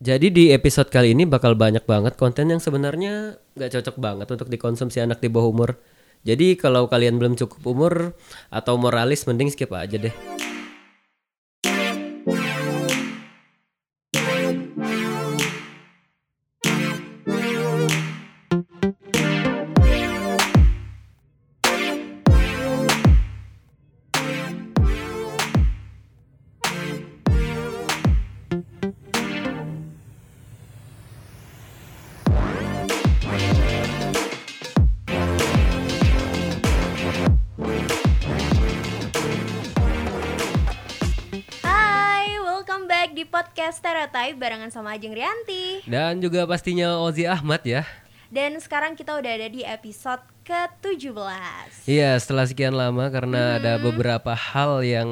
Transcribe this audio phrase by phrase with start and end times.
[0.00, 4.48] Jadi di episode kali ini bakal banyak banget konten yang sebenarnya nggak cocok banget untuk
[4.48, 5.76] dikonsumsi anak di bawah umur.
[6.24, 8.16] Jadi kalau kalian belum cukup umur
[8.48, 10.14] atau moralis mending skip aja deh.
[44.70, 45.82] Barengan sama Ajeng Rianti.
[45.90, 47.82] Dan juga pastinya Ozi Ahmad ya.
[48.30, 51.86] Dan sekarang kita udah ada di episode ke-17.
[51.86, 55.08] Iya setelah sekian lama karena ada beberapa hal yang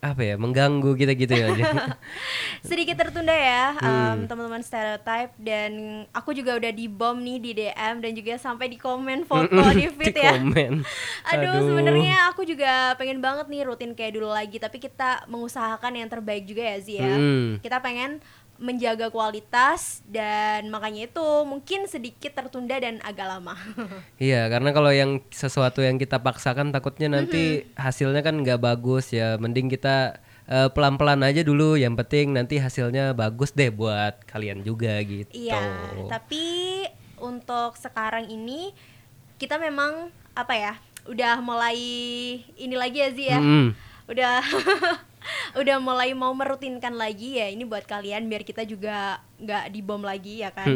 [0.00, 1.52] apa ya mengganggu kita gitu ya.
[2.68, 7.94] Sedikit tertunda ya, em, teman-teman Stereotype dan aku juga udah di bom nih di DM
[8.00, 10.32] dan juga sampai di komen foto di feed Di ya.
[10.38, 10.72] komen.
[11.36, 16.08] Aduh, sebenarnya aku juga pengen banget nih rutin kayak dulu lagi, tapi kita mengusahakan yang
[16.08, 17.12] terbaik juga ya Zia.
[17.12, 17.60] Mm.
[17.60, 18.24] Kita pengen
[18.58, 23.54] menjaga kualitas dan makanya itu mungkin sedikit tertunda dan agak lama.
[24.18, 29.38] Iya, karena kalau yang sesuatu yang kita paksakan takutnya nanti hasilnya kan nggak bagus ya.
[29.38, 30.18] Mending kita
[30.50, 31.78] eh, pelan-pelan aja dulu.
[31.78, 35.30] Yang penting nanti hasilnya bagus deh buat kalian juga gitu.
[35.30, 35.62] Iya,
[36.10, 36.82] tapi
[37.22, 38.74] untuk sekarang ini
[39.38, 40.74] kita memang apa ya?
[41.06, 41.78] Udah mulai
[42.58, 43.38] ini lagi ya Zia.
[43.38, 43.70] Mm.
[44.10, 44.42] Udah
[45.56, 50.42] udah mulai mau merutinkan lagi ya ini buat kalian biar kita juga nggak dibom lagi
[50.42, 50.68] ya kan.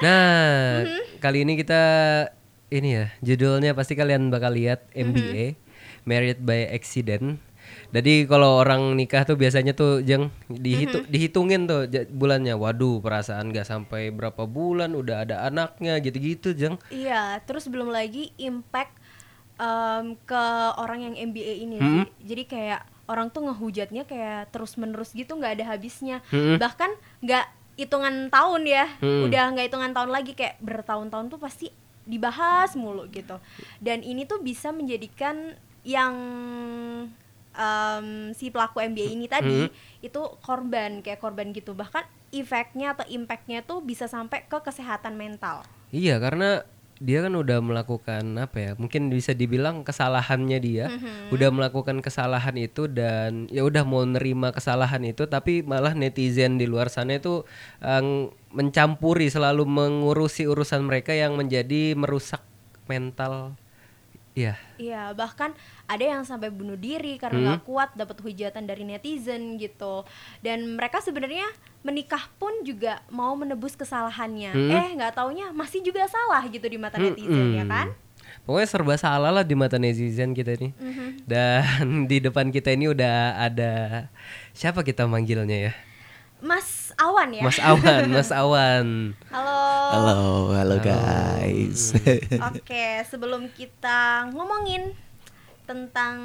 [0.00, 0.80] Nah,
[1.20, 1.82] kali ini kita
[2.72, 5.58] ini ya judulnya pasti kalian bakal lihat MBA,
[6.08, 7.36] Married by Accident.
[7.90, 12.54] Jadi kalau orang nikah tuh biasanya tuh jeng dihitung dihitungin tuh bulannya.
[12.54, 16.78] Waduh, perasaan gak sampai berapa bulan udah ada anaknya gitu-gitu jeng.
[16.94, 18.94] Iya, terus belum lagi impact
[19.58, 20.44] em, ke
[20.78, 22.06] orang yang MBA ini sih.
[22.30, 22.80] Jadi kayak
[23.10, 26.22] orang tuh ngehujatnya kayak terus-menerus gitu nggak ada habisnya.
[26.30, 26.90] Bahkan
[27.26, 28.86] nggak hitungan tahun ya.
[29.26, 31.66] Udah nggak hitungan tahun lagi kayak bertahun-tahun tuh pasti
[32.06, 33.42] dibahas mulu gitu.
[33.82, 36.14] Dan ini tuh bisa menjadikan yang
[37.56, 39.66] em, si pelaku MBA ini tadi
[40.06, 41.74] itu korban kayak korban gitu.
[41.74, 45.66] Bahkan efeknya atau impactnya tuh bisa sampai ke kesehatan mental.
[45.90, 46.62] Iya, karena
[47.00, 48.72] dia kan udah melakukan apa ya?
[48.76, 50.86] Mungkin bisa dibilang kesalahannya dia,
[51.32, 56.68] udah melakukan kesalahan itu dan ya udah mau nerima kesalahan itu, tapi malah netizen di
[56.68, 57.48] luar sana itu
[57.80, 58.04] eh,
[58.52, 62.44] mencampuri selalu mengurusi urusan mereka yang menjadi merusak
[62.84, 63.56] mental.
[64.30, 64.54] Iya.
[64.78, 65.50] Iya, bahkan
[65.90, 70.06] ada yang sampai bunuh diri karena nggak kuat dapat hujatan dari netizen gitu.
[70.38, 71.50] Dan mereka sebenarnya
[71.82, 74.54] menikah pun juga mau menebus kesalahannya.
[74.54, 77.90] Eh, nggak taunya masih juga salah gitu di mata netizen ya kan?
[78.46, 80.72] Pokoknya serba salah lah di mata netizen kita nih.
[81.26, 84.06] Dan di depan kita ini udah ada
[84.54, 85.72] siapa kita manggilnya ya?
[86.40, 87.42] Mas Awan ya.
[87.48, 88.86] Mas Awan, Mas Awan.
[89.32, 89.60] Halo.
[89.90, 90.20] Halo,
[90.52, 91.96] halo guys.
[92.52, 94.92] Oke, sebelum kita ngomongin
[95.64, 96.16] tentang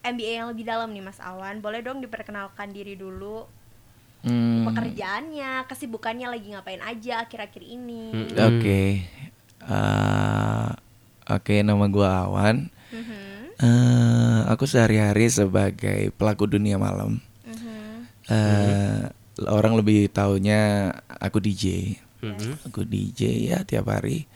[0.00, 3.50] MBA yang lebih dalam nih Mas Awan, boleh dong diperkenalkan diri dulu
[4.24, 8.16] Hmm, pekerjaannya, kesibukannya lagi ngapain aja akhir-akhir ini.
[8.40, 9.04] Oke,
[9.64, 10.68] Eh,
[11.26, 12.72] oke nama gua Awan.
[12.88, 17.20] Mhm, Eh, aku sehari-hari sebagai pelaku dunia malam.
[17.44, 18.08] mhm.
[18.32, 19.04] Eh,
[19.42, 21.96] Orang lebih taunya aku DJ.
[22.22, 22.70] Mhm.
[22.70, 24.30] Aku DJ ya tiap hari.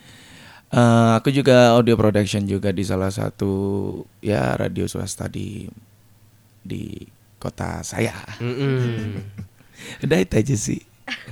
[0.69, 3.53] Eh, aku juga audio production juga di salah satu
[4.21, 5.65] ya radio swasta di
[6.61, 6.93] di
[7.41, 8.13] kota saya.
[8.37, 9.17] Mm-mm.
[10.05, 10.83] Udah itu aja sih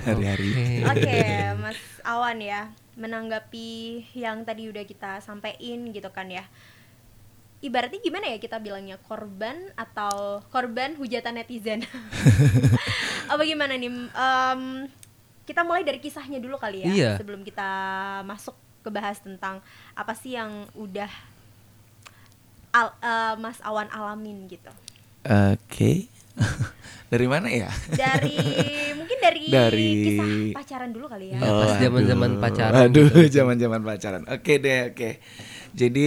[0.08, 0.80] hari-hari.
[0.88, 1.20] Oke,
[1.60, 6.48] Mas Awan ya, menanggapi yang tadi udah kita sampein gitu kan ya.
[7.58, 11.80] Ibaratnya gimana ya kita bilangnya korban atau korban hujatan netizen?
[13.32, 13.88] Apa gimana nih?
[13.88, 14.60] Em,
[15.42, 17.12] kita mulai dari kisahnya dulu kali ya, Iya.
[17.16, 17.68] sebelum kita
[18.22, 19.58] masuk ke bahas tentang
[19.92, 21.10] apa sih yang udah
[22.70, 24.70] al- eh, Mas Awan alamin gitu.
[25.24, 26.06] Oke.
[27.10, 27.70] Dari mana ya?
[27.88, 28.34] Dari
[28.98, 31.38] mungkin dari, Dari- kisah pacaran dulu kali ya.
[31.38, 32.42] Iya, pas zaman-zaman aduh.
[32.42, 33.18] pacaran Aduh, gitu.
[33.32, 34.22] zaman-zaman pacaran.
[34.28, 35.10] Oke deh, oke.
[35.72, 36.06] Jadi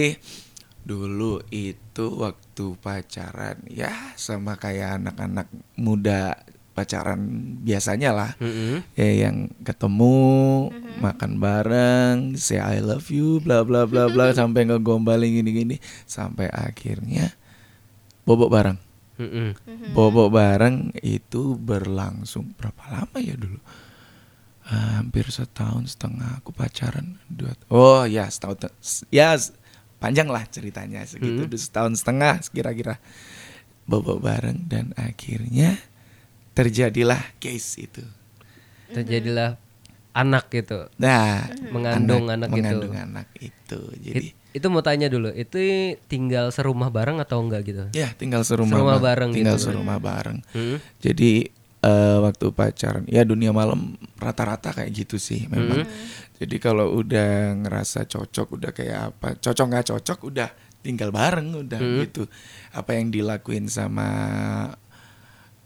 [0.84, 5.46] dulu itu waktu pacaran ya sama kayak anak-anak
[5.76, 6.40] muda
[6.80, 7.20] pacaran
[7.60, 8.30] biasanya lah.
[8.40, 8.80] Mm-mm.
[8.96, 10.70] Ya yang ketemu,
[11.02, 15.76] makan bareng, say I love you, bla bla bla bla sampai ngegombalin gini-gini
[16.08, 17.36] sampai akhirnya
[18.24, 18.78] bobok bareng.
[19.20, 19.52] Mm-mm.
[19.92, 23.60] Bobo bareng itu berlangsung berapa lama ya dulu?
[24.64, 27.20] Hampir setahun setengah aku pacaran.
[27.28, 28.72] Dua, oh ya setahun
[29.12, 29.36] ya
[30.00, 31.54] panjang lah ceritanya segitu Hmm.
[31.54, 32.96] setahun setengah kira-kira
[33.84, 35.76] bobo bareng dan akhirnya
[36.52, 38.02] terjadilah case itu.
[38.90, 39.54] Terjadilah
[40.10, 40.90] anak gitu.
[40.96, 42.54] Nah, Mengandung anak itu.
[42.56, 43.80] mengandung anak itu.
[43.96, 45.58] Jadi It- itu mau tanya dulu, itu
[46.04, 47.84] tinggal serumah bareng atau enggak gitu?
[47.92, 49.70] ya tinggal serumah, Serumah ba- bareng tinggal gitu.
[49.70, 50.38] serumah bareng.
[50.50, 50.82] Hmm?
[50.98, 55.84] Jadi eh, waktu pacaran ya dunia malam rata-rata kayak gitu sih memang.
[56.40, 60.48] Jadi kalau udah ngerasa cocok udah kayak apa, cocok nggak cocok udah
[60.80, 62.24] tinggal bareng udah gitu.
[62.72, 64.08] Apa yang dilakuin sama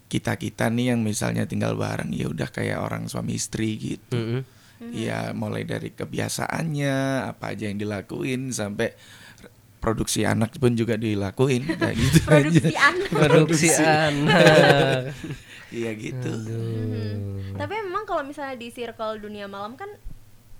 [0.05, 4.15] kita-kita nih yang misalnya tinggal bareng ya udah kayak orang suami istri gitu.
[4.15, 4.41] Mm-mm.
[4.91, 6.95] Ya mulai dari kebiasaannya
[7.31, 8.91] apa aja yang dilakuin sampai
[9.79, 12.35] produksi anak pun juga dilakuin kayak gitu aja.
[12.43, 13.69] produksi anak Produksi
[14.11, 15.01] anak.
[15.75, 16.31] Iya gitu.
[16.31, 17.59] Mhm.
[17.59, 19.87] tapi memang kalau misalnya di circle dunia malam kan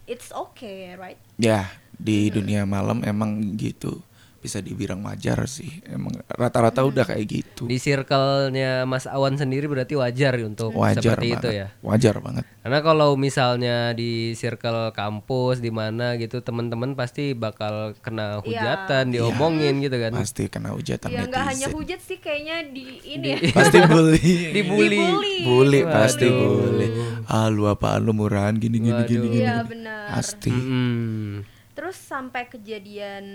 [0.05, 3.99] it's okay right Ya, di dunia malam emang gitu.
[4.45, 5.81] Bisa dibilang wajar sih.
[5.83, 7.65] Emang rata-rata udah kayak gitu.
[7.65, 11.41] Di circle-nya Mas Awan sendiri berarti wajar untuk Wajar seperti banget.
[11.41, 11.67] itu ya.
[11.81, 12.45] Wajar banget.
[12.59, 18.41] Karena kalau misalnya di circle kampus di mana gitu teman-teman pasti bakal kena Iya.
[18.41, 20.13] hujatan, diomongin gitu kan.
[20.13, 24.21] Pasti kena hujatan ya nggak hanya hujat sih kayaknya di ini ya Pasti bully.
[24.51, 24.97] Dibully.
[24.97, 25.35] Dibully.
[25.41, 26.45] bully pasti Waduh.
[26.59, 26.87] bully.
[27.25, 29.41] Ah lu apaan lu murahan gini gini gini gini.
[29.41, 30.49] iya benar Pasti.
[30.49, 31.54] Mm-mm.
[31.75, 33.25] Terus sampai kejadian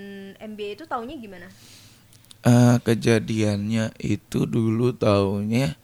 [0.40, 1.46] MBA itu taunya gimana
[2.40, 5.76] Eh, kejadiannya itu dulu taunya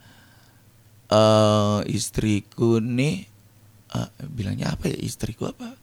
[1.06, 3.28] eh istriku nih
[3.92, 5.76] eh, bilangnya apa ya istriku apa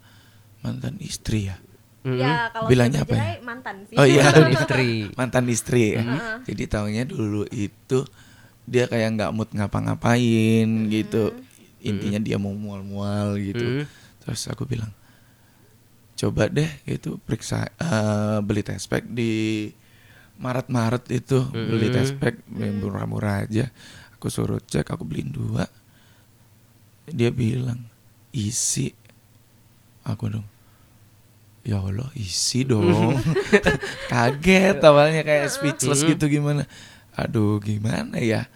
[0.60, 1.56] mantan istri ya
[2.04, 2.20] Mm-mm.
[2.20, 3.40] ya kalau Bilangnya apa ya?
[3.40, 4.90] mantan sih Oh iya, Mantan istri.
[5.16, 5.84] mantan istri.
[5.96, 6.04] ya.
[6.44, 8.04] Jadi taunya dulu itu
[8.66, 11.32] dia kayak nggak mood ngapa-ngapain gitu.
[11.80, 13.64] Intinya dia mau mual-mual gitu.
[13.64, 13.86] Mm.
[14.20, 14.92] Terus aku bilang,
[16.24, 19.68] coba deh gitu periksa eh, beli test pack di
[20.40, 23.68] Maret-Maret itu beli test pack murah-murah aja.
[24.16, 25.68] Aku suruh cek, aku beliin dua.
[27.12, 27.84] Dia bilang
[28.32, 28.96] isi.
[30.08, 30.48] Aku dong.
[31.64, 33.16] Ya Allah isi dong
[34.12, 36.68] Kaget awalnya kayak speechless gitu gimana
[37.16, 38.52] Aduh gimana ya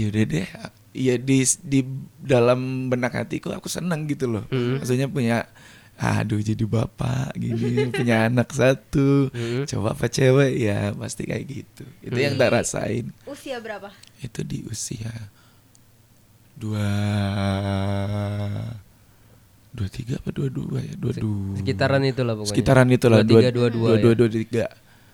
[0.00, 0.48] Yaudah deh
[0.96, 1.84] Ya di, di
[2.24, 4.80] dalam benak hatiku aku seneng gitu loh Mm.
[4.80, 5.44] Maksudnya punya
[6.02, 9.30] Aduh jadi bapak gini Punya anak satu.
[9.30, 9.70] Mm.
[9.70, 10.52] Coba apa cewek?
[10.58, 11.84] Ya Pasti kayak gitu.
[12.02, 13.14] Itu yang tak rasain.
[13.22, 13.94] Usia berapa?
[14.18, 15.14] Itu di usia
[16.58, 16.90] Dua
[19.72, 20.94] Dua tiga apa dua dua ya?
[20.98, 22.50] Dua dua Sekitaran itulah pokoknya.
[22.50, 24.00] Sekitaran itulah 23, 22 dua ya.
[24.02, 24.66] dua dua tiga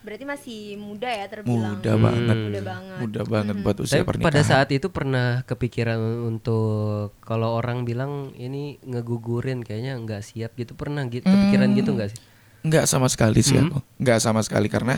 [0.08, 1.76] berarti masih muda ya terbilang.
[1.76, 2.36] Muda banget.
[2.40, 2.96] Muda banget.
[3.04, 4.32] Muda banget buat usia Tapi pernikahan.
[4.32, 10.72] pada saat itu pernah kepikiran untuk kalau orang bilang ini ngegugurin kayaknya nggak siap gitu.
[10.72, 12.20] Pernah gitu kepikiran gitu nggak sih?
[12.58, 13.84] nggak sama sekali sih aku.
[14.00, 14.96] Nggak sama sekali karena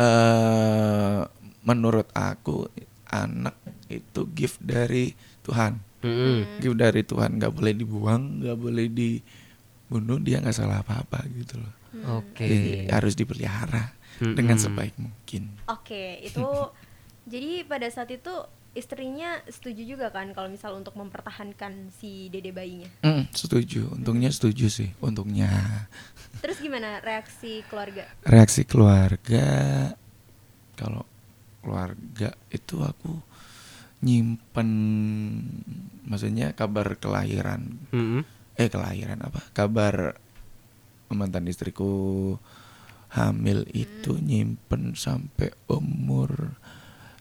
[0.00, 1.20] eh
[1.60, 2.64] menurut aku
[3.12, 3.60] anak
[3.92, 5.12] itu gift dari
[5.44, 5.76] Tuhan.
[6.00, 6.64] Mm-mm.
[6.64, 7.36] gift dari Tuhan.
[7.36, 11.74] Nggak boleh dibuang nggak boleh dibunuh dia nggak salah apa-apa gitu loh.
[12.24, 12.48] Oke.
[12.48, 15.54] Jadi harus dipelihara dengan sebaik mungkin.
[15.70, 16.42] Oke, itu
[17.32, 18.32] jadi pada saat itu
[18.70, 22.90] istrinya setuju juga kan kalau misal untuk mempertahankan si dede bayinya.
[23.02, 23.90] Mm, setuju.
[23.94, 25.50] Untungnya setuju sih untungnya.
[26.38, 28.06] Terus gimana reaksi keluarga?
[28.22, 29.46] reaksi keluarga
[30.78, 31.04] kalau
[31.60, 33.12] keluarga itu aku
[34.00, 34.70] nyimpen
[36.08, 37.76] maksudnya kabar kelahiran.
[37.92, 38.22] Mm-mm.
[38.56, 39.40] eh kelahiran apa?
[39.52, 40.14] Kabar
[41.10, 42.38] mantan istriku
[43.10, 46.54] hamil itu nyimpen sampai umur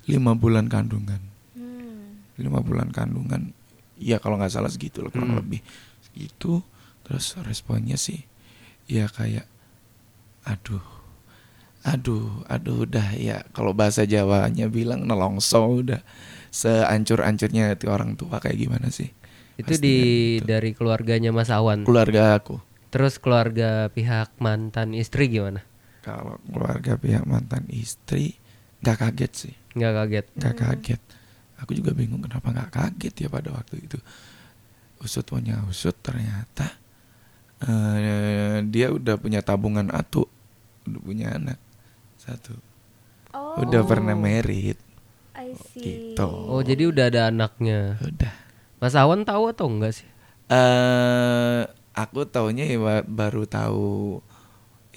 [0.06, 1.22] lima bulan kandungan
[1.54, 2.22] Hmm.
[2.38, 3.52] lima bulan kandungan
[3.98, 5.42] ya kalau nggak salah segitu lah kurang Hmm.
[5.42, 5.62] lebih
[6.02, 6.62] segitu
[7.04, 8.22] terus responnya sih
[8.86, 9.50] ya kayak
[10.44, 10.82] aduh
[11.82, 16.02] aduh aduh udah ya kalau bahasa Jawanya bilang nelongso udah
[16.50, 19.10] seancur-ancurnya hati orang tua kayak gimana sih
[19.56, 19.96] Itu Pasti di
[20.40, 20.48] gitu.
[20.48, 21.84] dari keluarganya Mas Awan.
[21.84, 25.62] keluarga aku Terus keluarga pihak mantan istri gimana?
[26.18, 28.38] Kalau keluarga pihak mantan istri
[28.82, 29.56] nggak kaget sih.
[29.76, 30.26] Nggak kaget.
[30.40, 31.02] nggak kaget.
[31.60, 34.00] Aku juga bingung kenapa nggak kaget ya pada waktu itu.
[35.00, 36.76] Usut punya usut ternyata
[37.62, 40.24] eh, dia udah punya tabungan atu
[40.88, 41.60] udah punya anak
[42.18, 42.56] satu.
[43.30, 44.80] Oh, udah pernah merit.
[45.36, 46.16] I see.
[46.16, 46.26] gitu.
[46.28, 47.96] Oh, jadi udah ada anaknya.
[48.02, 48.34] udah.
[48.80, 50.08] Mas Awan tahu atau enggak sih?
[50.50, 51.62] eh
[51.94, 54.18] aku taunya ya ba- baru tahu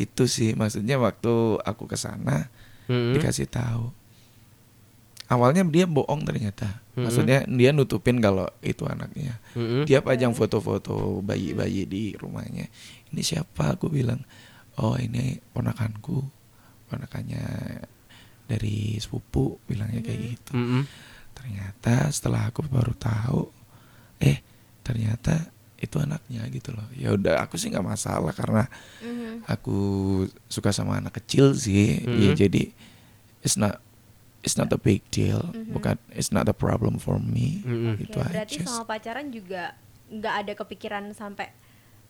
[0.03, 2.51] itu sih maksudnya waktu aku ke sana
[2.91, 3.15] Mm-mm.
[3.15, 3.95] dikasih tahu
[5.33, 6.85] awalnya dia bohong ternyata.
[6.93, 9.41] Maksudnya dia nutupin kalau itu anaknya.
[9.57, 9.89] Mm-mm.
[9.89, 12.69] Dia pajang foto-foto bayi-bayi di rumahnya.
[13.09, 13.81] Ini siapa?
[13.81, 14.21] Aku bilang,
[14.77, 16.21] oh ini ponakanku,
[16.93, 17.45] ponakannya
[18.45, 20.53] dari sepupu, bilangnya kayak gitu.
[20.53, 20.85] Mm-mm.
[21.33, 23.49] Ternyata setelah aku baru tahu,
[24.21, 24.45] eh
[24.85, 25.49] ternyata
[25.83, 26.87] itu anaknya gitu loh.
[26.95, 29.43] Ya udah, aku sih nggak masalah karena Mhm.
[29.45, 29.79] aku
[30.47, 31.99] suka sama anak kecil sih.
[32.01, 32.39] Ya Mhm.
[32.39, 32.63] jadi
[33.43, 33.83] it's not
[34.41, 35.43] it's not a big deal.
[35.69, 37.61] Bukan it's not a problem for me.
[37.61, 37.91] Mhm.
[37.93, 38.65] Oke, Itu berarti aja.
[38.65, 39.75] sama pacaran juga
[40.07, 41.51] nggak ada kepikiran sampai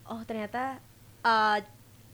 [0.05, 0.77] oh ternyata
[1.21, 1.59] eh,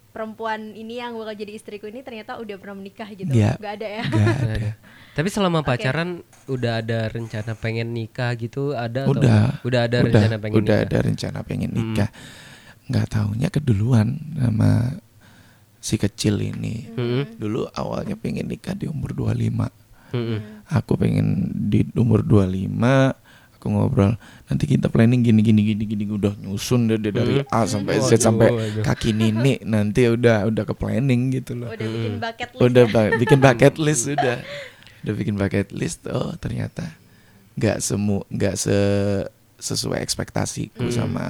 [0.09, 3.29] perempuan ini yang bakal jadi istriku ini ternyata udah pernah menikah gitu.
[3.29, 3.57] Nggak.
[3.59, 4.03] Nggak ada ya.
[4.05, 4.71] Nggak ada.
[5.18, 5.75] Tapi selama Oke.
[5.75, 9.58] pacaran udah ada rencana pengen nikah gitu ada atau Udah.
[9.60, 10.87] udah ada rencana pengen udah nikah.
[10.87, 11.78] ada rencana pengen Hmm.
[11.90, 12.10] nikah.
[12.87, 14.94] Nggak taunya keduluan sama
[15.78, 16.87] si kecil ini.
[16.88, 17.34] Mm-mm.
[17.34, 19.66] Dulu awalnya pengen nikah di umur 25.
[20.08, 20.38] Mm-mm.
[20.70, 21.26] Aku pengen
[21.66, 23.18] di umur 25
[23.58, 24.14] aku ngobrol
[24.46, 28.14] nanti kita planning gini gini gini gini udah nyusun deh deh dari A sampai Z
[28.14, 28.84] Waduh, sampai waduh.
[28.87, 31.66] kaki nini nanti udah udah ke planning gitu loh.
[31.66, 32.62] Udah bikin bucket list.
[32.62, 33.10] Udah ya.
[33.18, 34.37] bikin bucket list sudah.
[35.00, 36.07] Udah bikin bucket list.
[36.07, 36.95] Oh, ternyata
[37.55, 38.78] nggak semu nggak se
[39.59, 40.95] sesuai ekspektasiku Hmm.
[40.95, 41.25] sama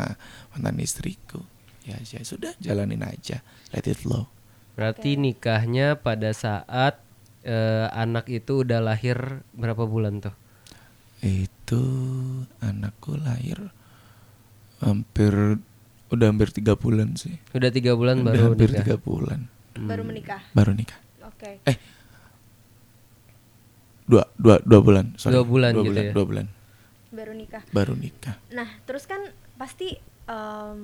[0.50, 1.40] mantan istriku.
[1.82, 3.40] Ya, ya sudah jalanin aja.
[3.70, 4.28] Let it flow.
[4.74, 7.00] Berarti nikahnya pada saat
[7.40, 9.16] eh, anak itu udah lahir
[9.52, 10.36] berapa bulan tuh?
[11.18, 11.80] Itu
[12.58, 13.72] anakku lahir
[14.78, 15.32] hampir
[16.08, 17.40] udah hampir tiga bulan sih.
[17.50, 18.80] Udah tiga bulan udah baru hampir nikah.
[18.84, 19.40] tiga bulan
[19.74, 20.42] Baru menikah.
[20.52, 20.98] baru nikah.
[21.24, 21.62] Oke.
[24.08, 25.12] Dua dua dua bulan.
[25.20, 25.36] Sorry.
[25.36, 26.12] Dua bulan dua gitu bulan, ya?
[26.16, 26.46] Dua bulan
[27.08, 27.62] Baru nikah.
[27.72, 28.36] baru nikah.
[28.52, 29.20] Nah, terus kan
[29.56, 29.96] pasti
[30.28, 30.80] em,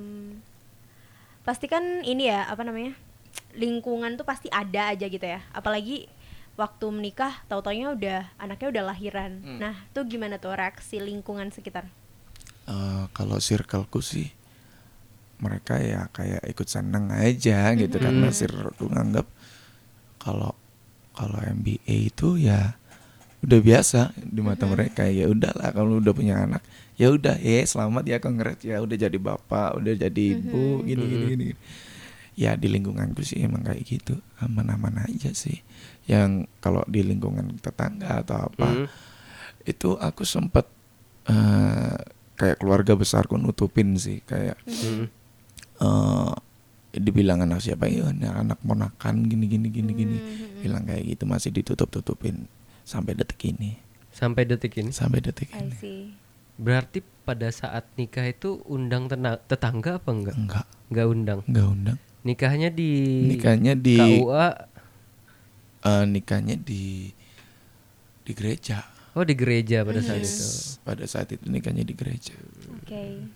[1.44, 2.94] pasti kan ini ya, apa namanya?
[3.54, 5.38] lingkungan tuh pasti ada aja gitu ya.
[5.54, 6.10] Apalagi
[6.58, 9.32] waktu menikah tahu-taunya udah anaknya udah lahiran.
[9.46, 9.58] Hmm.
[9.62, 11.86] Nah, tuh gimana tuh reaksi lingkungan sekitar?
[12.64, 14.32] Eh, kalau circleku sih
[15.36, 19.26] mereka ya kayak ikut seneng aja gitu karena circleku nganggap
[20.16, 20.56] kalau
[21.12, 22.78] kalau MBA itu ya
[23.44, 26.64] udah biasa di mata mereka ya udahlah kalau udah punya anak
[26.96, 31.24] ya udah ya selamat ya kongres ya udah jadi bapak udah jadi ibu gini gini
[31.36, 31.46] gini.
[32.34, 35.62] Ya di lingkunganku sih emang kayak gitu aman-aman aja sih.
[36.10, 38.86] Yang kalau di lingkungan tetangga atau apa Mm.
[39.70, 40.66] itu aku sempat
[41.30, 41.94] eh,
[42.34, 45.04] kayak keluarga besarku nutupin sih kayak Mm.
[45.84, 46.32] eh
[46.94, 50.16] dibilang anak siapa ya ini anak ponakan gini gini gini gini.
[50.18, 52.46] Hmm, bilang kayak gitu masih ditutup tutupin
[52.84, 54.94] sampai detik ini Sampai detik ini.
[54.94, 56.02] sampai detik I ini see.
[56.54, 59.10] Berarti pada saat nikah itu undang
[59.42, 60.36] tetangga apa enggak?
[60.36, 61.40] enggak Enggak undang.
[61.44, 62.90] enggak undang Nikahnya di
[63.26, 64.48] nikahnya di KUA.
[65.82, 67.10] eh, nikahnya di
[68.20, 70.46] di gereja Oh, di gereja pada saat Yes, itu.
[70.82, 72.34] pada saat itu nikahnya di gereja
[72.80, 73.28] Oke.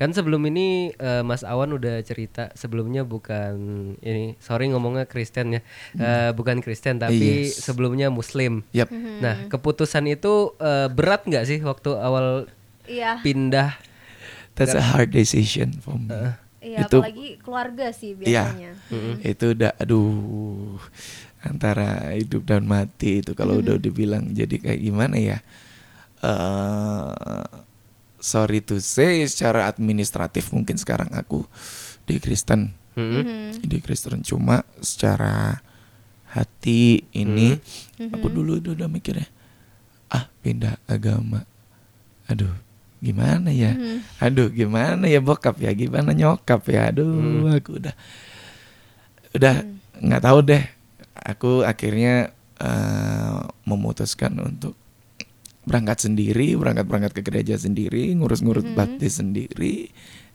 [0.00, 3.52] Kan sebelum ini eh, Mas Awan udah cerita sebelumnya bukan
[4.00, 7.60] ini sorry ngomongnya Kristen ya Eh, bukan Kristen tapi Yes.
[7.60, 8.64] sebelumnya Muslim.
[8.70, 8.88] yap
[9.20, 12.48] Nah keputusan itu eh, berat nggak sih waktu awal
[12.84, 13.20] Iya.
[13.20, 13.76] pindah?
[14.50, 16.12] that's a hard decision for me
[16.60, 18.52] Iya, itu- apalagi keluarga sih Iya.
[18.52, 18.72] biasanya.
[19.22, 20.76] itu udah aduh
[21.40, 25.38] antara hidup dan mati itu kalau udah dibilang jadi kayak gimana ya
[26.20, 27.44] eh
[28.20, 31.44] sorry to say secara administratif mungkin sekarang aku
[32.04, 32.76] di Kristen.
[32.94, 33.22] Mm-mm.
[33.56, 33.64] Mhm.
[33.64, 34.20] di Kristen.
[34.20, 35.58] Cuma secara
[36.30, 37.58] hati ini
[37.98, 39.26] aku dulu udah, udah mikirnya
[40.10, 41.42] ah pindah agama.
[42.30, 42.54] Aduh
[43.00, 43.74] gimana ya?
[44.20, 45.72] Aduh gimana ya bokap ya?
[45.72, 46.90] Gimana nyokap ya?
[46.92, 47.94] Aduh aku udah
[49.34, 49.54] udah
[50.02, 50.64] nggak tahu deh.
[51.14, 54.74] Aku akhirnya eh, memutuskan untuk
[55.70, 59.86] berangkat sendiri berangkat berangkat ke gereja sendiri ngurus-ngurus baptis sendiri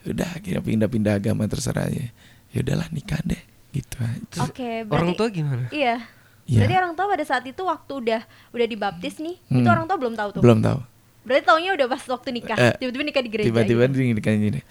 [0.05, 2.07] udah akhirnya pindah-pindah agama terserah aja
[2.49, 5.65] ya udahlah nikah deh gitu aja Oke, Orang berarti- tua gimana?
[5.67, 5.99] Iya.
[6.45, 6.59] Iya.
[6.61, 9.67] Berarti orang tua pada saat itu waktu udah udah dibaptis nih, itu Hmm.
[9.67, 10.41] orang tua belum tahu tuh.
[10.41, 10.79] belum tahu
[11.25, 12.53] Berarti taunya udah pas waktu nikah.
[12.55, 13.47] Eh, Tiba-tiba nikah di gereja.
[13.49, 14.13] tiba-tiba gitu.
[14.13, 14.61] nikah gini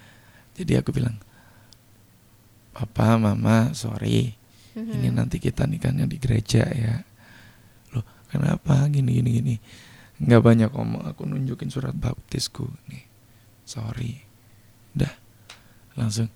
[0.54, 1.18] jadi aku bilang
[2.71, 4.35] papa mama sorry
[4.73, 5.14] ini Mhm.
[5.14, 7.02] nanti kita nikahnya di gereja ya
[7.90, 9.54] loh kenapa gini gini gini
[10.16, 13.02] nggak banyak ngomong aku nunjukin surat baptisku nih
[13.62, 14.23] sorry
[14.92, 15.11] udah
[15.94, 16.28] langsung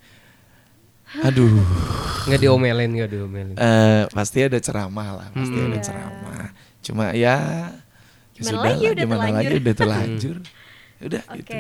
[1.19, 1.49] aduh
[2.27, 3.57] Nggak diomelin, nggak diomelin.
[3.57, 5.65] eh pasti ada ceramah lah pasti Mm.
[5.65, 5.83] ada Iya.
[5.83, 6.47] ceramah
[6.79, 7.37] cuma ya ya
[8.35, 9.39] Gimana sudah lagi, lah, udah gimana terlanjur.
[9.41, 10.37] lagi udah terlanjur
[11.01, 11.37] udah Oke.
[11.39, 11.57] gitu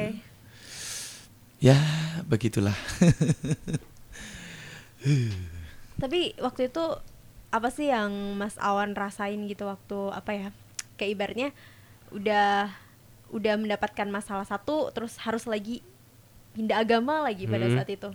[1.60, 1.78] ya
[2.24, 2.76] begitulah
[5.98, 6.84] Tapi waktu itu
[7.48, 10.48] apa sih yang Mas Awan rasain gitu waktu apa ya?
[10.94, 11.48] Kayak ibaratnya
[12.10, 12.72] udah
[13.28, 15.84] udah mendapatkan masalah satu terus harus lagi
[16.56, 17.76] pindah agama lagi pada Hmm.
[17.76, 18.10] saat itu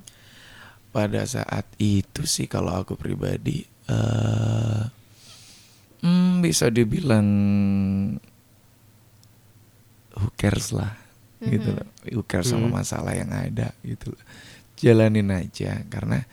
[0.90, 4.84] pada saat itu sih kalau aku pribadi eh
[6.02, 7.28] hmm, bisa dibilang
[10.14, 10.94] who cares lah
[11.44, 12.76] gitu loh who cares sama Mhm.
[12.76, 14.24] masalah yang ada gitu loh
[14.78, 16.24] jalanin aja karena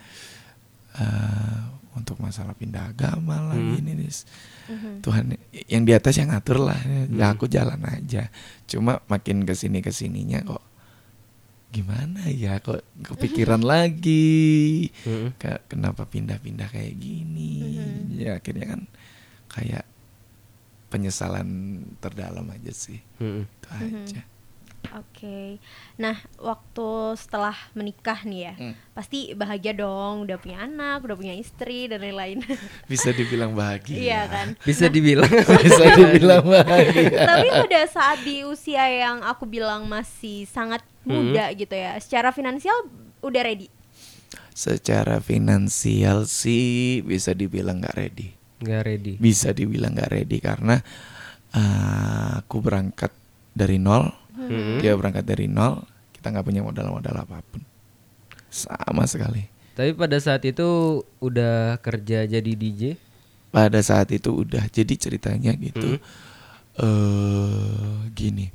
[0.95, 3.77] eh untuk masalah pindah agama lah Hmm.
[3.77, 4.13] ini nih
[4.71, 4.93] Mhm.
[5.01, 5.25] Tuhan
[5.67, 7.35] yang di atas yang ngatur lah ya Hmm.
[7.35, 8.31] aku jalan aja
[8.65, 10.63] cuma makin ke sini ke sininya kok
[11.69, 14.91] gimana ya kok kepikiran lagi.
[15.37, 18.03] Ke- kenapa pindah-pindah kayak gini Mhm.
[18.17, 18.81] ya akhirnya kan
[19.49, 19.87] kayak
[20.87, 21.47] penyesalan
[21.99, 23.47] terdalam aja sih Mm-mm.
[23.47, 24.23] itu aja
[24.91, 25.61] Oke,
[25.95, 28.75] nah waktu setelah menikah nih ya, Hmm.
[28.91, 32.43] pasti bahagia dong, udah punya anak, udah punya istri dan lain-lain.
[32.91, 34.47] bisa dibilang bahagia Iya kan.
[34.61, 35.31] Bisa dibilang.
[35.63, 41.71] bisa dibilang bahagia Tapi pada saat di usia yang aku bilang masih sangat muda gitu
[41.71, 42.75] ya, secara finansial
[43.21, 43.69] udah ready.
[44.51, 49.13] secara finansial sih bisa dibilang nggak ready Nggak ready.
[49.17, 50.77] bisa dibilang nggak ready karena
[51.51, 53.09] uh, aku berangkat
[53.51, 54.05] dari nol
[54.49, 54.79] Mm-mm.
[54.81, 55.85] dia berangkat dari nol
[56.17, 57.61] kita nggak punya modal-modal apa pun
[58.49, 60.67] sama sekali Tapi pada saat itu
[61.23, 62.99] udah kerja jadi DJ.
[63.51, 65.99] pada saat itu udah jadi ceritanya gitu
[66.79, 68.51] eh gini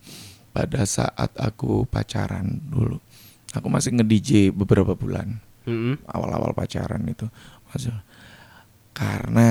[0.56, 2.96] pada saat aku pacaran dulu
[3.51, 5.36] aku masih nge DJ beberapa bulan
[5.68, 6.00] Mm-mm.
[6.08, 7.27] awal-awal pacaran itu
[7.72, 7.92] masih
[8.96, 9.50] karena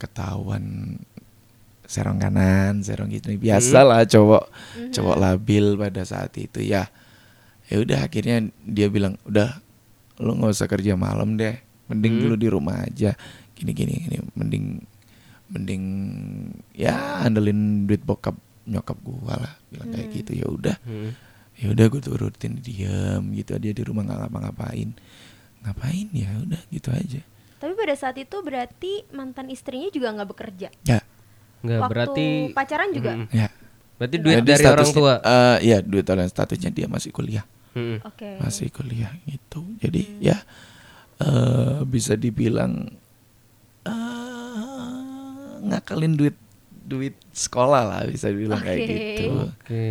[0.00, 0.96] ketahuan
[1.86, 4.50] serong kanan serong gitu biasa lah cowok
[4.90, 6.90] cowok labil pada saat itu ya.
[7.66, 9.58] Ya udah akhirnya dia bilang udah
[10.18, 11.54] lu nggak usah kerja malam deh
[11.86, 12.22] mending Hmm.
[12.26, 13.14] dulu di rumah aja.
[13.54, 14.66] Gini gini gini mending
[15.46, 15.84] mending
[16.74, 18.34] ya andelin duit bokap
[18.66, 19.54] nyokap gua lah.
[19.70, 20.76] Bilang kayak gitu ya udah.
[20.82, 21.10] Mm.
[21.56, 23.56] ya udah gue turutin diam gitu.
[23.56, 24.92] Dia di rumah nggak ngapa-ngapain.
[25.64, 26.06] Ngapain?
[26.12, 27.24] Ya udah gitu aja.
[27.56, 30.68] Tapi pada saat itu berarti mantan istrinya juga nggak bekerja.
[30.84, 31.00] ya
[31.58, 32.26] Nggak Waktu berarti.
[32.52, 33.12] pacaran juga.
[33.14, 33.32] Mm-mm.
[33.32, 33.48] ya
[33.96, 35.12] Berarti duit Jadi dari orang tua.
[35.18, 38.00] eh, ya duit orang statusnya dia masih kuliah Mm-mm.
[38.02, 38.28] Oke.
[38.38, 40.36] masih kuliah gitu jadi ya
[41.16, 42.92] eh bisa dibilang
[43.86, 46.36] eh ngakalin duit
[46.82, 48.86] duit sekolah lah bisa dibilang kayak Oke.
[48.86, 49.86] gitu Oke.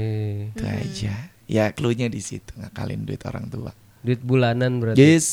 [0.49, 1.13] itu aja
[1.45, 5.01] ya cluenya di situ ngakalin duit orang tua Duit bulanan berarti.
[5.01, 5.28] yes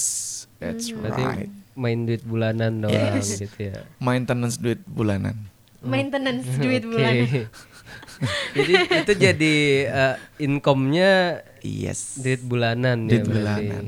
[0.56, 3.36] that's Berarti right main duit bulanan doang Yes.
[3.38, 3.84] gitu ya.
[3.98, 5.36] maintenance duit bulanan
[5.82, 6.90] Maintenance duit Oke.
[6.90, 7.28] bulanan.
[8.56, 11.12] jadi itu jadi eh, income-nya
[11.60, 13.66] yes duit bulanan Duit ya berarti.
[13.66, 13.84] bulanan.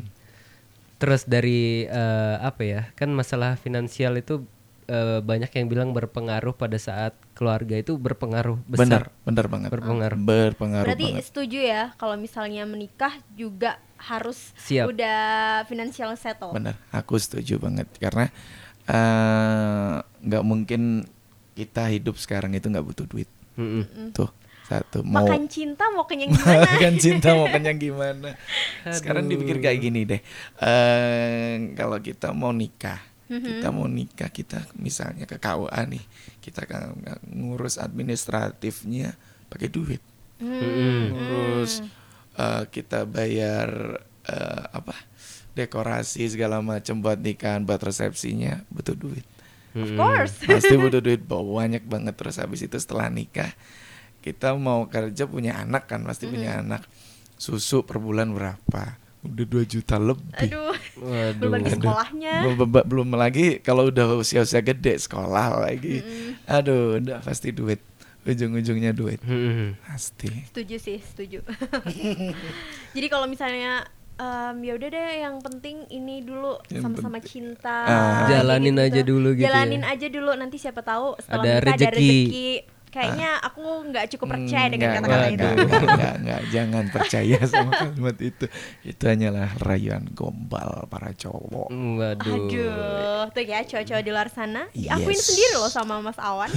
[0.97, 2.83] Terus dari eh, apa ya?
[2.93, 4.43] Kan masalah finansial itu
[4.87, 9.25] eh, banyak yang bilang berpengaruh pada saat keluarga itu berpengaruh benar besar.
[9.25, 10.19] benar banget Berpengaruh.
[10.19, 14.93] berpengaruh Berarti banget setuju ya kalau misalnya menikah juga harus Siap.
[14.93, 15.21] udah
[15.65, 16.53] financial settle.
[16.53, 18.29] benar aku setuju banget karena
[20.21, 21.09] nggak mungkin
[21.55, 23.31] kita hidup sekarang itu nggak butuh duit.
[23.55, 24.11] Mm-mm.
[24.11, 24.31] tuh
[24.65, 26.65] satu mau Makan cinta mau kenyang gimana?
[26.75, 28.31] makan cinta mau kenyang gimana?
[28.91, 30.21] Sekarang dipikir kayak gini deh.
[30.59, 36.05] Eh kalau kita mau nikah kita mau nikah kita misalnya ke KUA nih
[36.45, 36.93] kita kan
[37.29, 39.17] ngurus administratifnya
[39.53, 40.03] pakai duit.
[40.41, 41.15] Mm-mm.
[41.15, 41.85] ngurus
[42.35, 44.97] eh, kita bayar eh, apa?
[45.55, 49.34] Dekorasi segala macam buat nikahan buat resepsinya butuh duit
[49.75, 49.99] Of Mm-mm.
[49.99, 50.35] course.
[50.49, 53.51] pasti butuh duit banyak banget terus habis itu setelah nikah
[54.19, 56.87] kita mau kerja punya anak kan pasti punya anak
[57.35, 60.77] susu per bulan berapa udah 2 juta lebih Aduh.
[60.95, 61.33] Waduh.
[61.41, 62.35] Belum lagi sekolahnya.
[62.41, 66.01] Belum, belum- belum lagi kalau udah usia-usia gede sekolah lagi
[66.45, 67.81] aduh udah pasti duit
[68.23, 69.77] ujung-ujungnya duit Mm-mm.
[69.83, 71.45] pasti Setuju sih, setuju.
[72.95, 73.85] Jadi kalau misalnya
[74.15, 77.79] em, ya udah deh yang penting ini dulu sama-sama cinta.
[77.87, 78.27] Ah.
[78.31, 79.51] Jalanin aja dulu gitu ya.
[79.51, 82.51] Jalanin aja dulu nanti siapa tahu setelah Ada nikah ada rezeki.
[82.95, 85.35] Kayaknya aku nggak cukup percaya dengan Enggak, kata-kata itu.
[85.35, 86.41] enggak, enggak, enggak, enggak.
[86.49, 88.47] jangan percaya sama kalimat itu
[88.81, 92.35] itu hanyalah rayuan gombal para cowok Waduh.
[92.39, 95.27] Aduh, tuh ya cowok-cowok di luar sana diakuin Yes.
[95.27, 96.51] sendiri loh sama Mas Awan.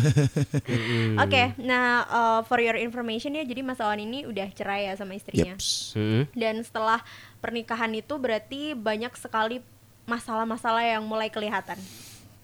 [1.23, 5.13] Oke, nah uh, for your information ya, jadi Mas Awan ini udah cerai ya sama
[5.13, 5.54] istrinya.
[5.54, 5.93] Yeps.
[5.93, 6.30] Mm-mm.
[6.32, 7.02] Dan setelah
[7.38, 9.60] pernikahan itu berarti banyak sekali
[10.06, 11.76] masalah-masalah yang mulai kelihatan.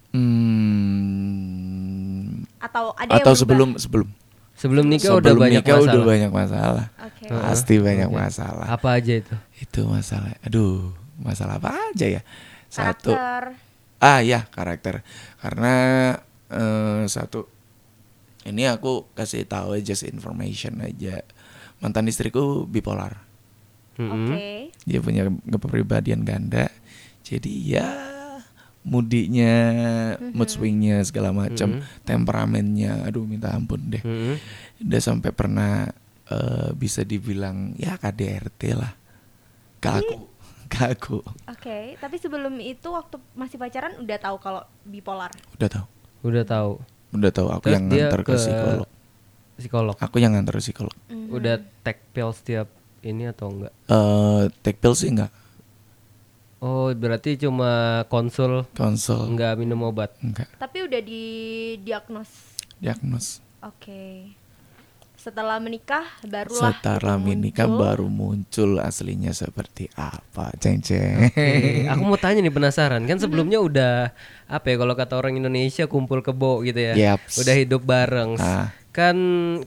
[0.10, 0.43] Hmm,
[2.64, 3.42] Atau ada yang atau berubah?
[3.44, 4.08] sebelum sebelum
[4.54, 5.90] Sebelum nikah sebelum udah banyak nikah masalah.
[5.90, 7.24] udah banyak masalah Oke.
[7.26, 7.42] Heeh.
[7.44, 8.16] pasti banyak Oke.
[8.16, 9.36] masalah Apa aja itu?
[9.60, 12.22] itu masalah aduh masalah apa aja ya
[12.68, 13.44] satu Karakter.
[14.00, 14.96] ah ya karakter
[15.38, 15.74] karena
[16.48, 17.50] eh, satu
[18.44, 21.24] ini aku kasih tahu aja just information aja
[21.80, 23.24] mantan istriku bipolar
[23.96, 24.10] Mm-mm.
[24.30, 24.70] Oke.
[24.84, 26.70] dia punya kepribadian ganda
[27.22, 27.88] jadi ya
[28.84, 29.54] mudinya
[30.30, 34.00] mood swingnya segala macam temperamennya aduh minta ampun deh.
[34.00, 34.36] Mm-mm.
[34.82, 35.88] udah sampai pernah
[36.26, 38.92] eh, bisa dibilang ya KDRT lah.
[39.78, 40.16] Ke aku
[40.66, 45.32] ke aku Oke, tapi sebelum itu waktu masih pacaran udah tahu kalau bipolar.
[45.54, 45.86] udah tahu.
[46.24, 46.72] Udah tahu.
[47.12, 48.90] udah tahu aku Terus yang nganter ke, ke- psikolog.
[49.54, 49.96] Psikolog.
[49.96, 50.96] aku yang nganter ke psikolog.
[51.30, 52.68] Udah take pills tiap
[53.00, 53.74] ini atau enggak?
[53.86, 55.30] eh take pill sih enggak
[56.64, 60.16] Oh, berarti cuma konsul konsul enggak minum obat.
[60.24, 61.24] enggak Tapi udah di
[61.84, 62.32] diagnos.
[62.80, 64.32] diagnos Oke.
[65.16, 67.80] Setelah menikah barulah setelah menikah muncul.
[67.80, 71.48] baru muncul aslinya seperti apa ceng ceng Oke,
[71.88, 74.12] aku mau tanya nih penasaran kan sebelumnya udah
[74.48, 77.16] apa ya kalau kata orang Indonesia kumpul kebo gitu ya.
[77.16, 77.40] Yaps.
[77.40, 78.36] Udah hidup bareng.
[78.36, 78.76] Ah.
[78.92, 79.16] Kan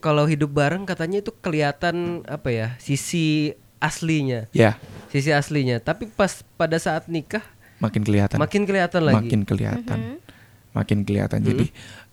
[0.05, 4.81] kalau hidup bareng katanya itu kelihatan apa ya sisi aslinya, ya.
[5.13, 5.79] Sisi aslinya.
[5.81, 7.45] Tapi pas pada saat nikah
[7.79, 8.41] makin kelihatan.
[8.41, 9.17] makin kelihatan lagi.
[9.17, 9.99] makin kelihatan.
[10.77, 11.41] Makin kelihatan.
[11.41, 11.67] Jadi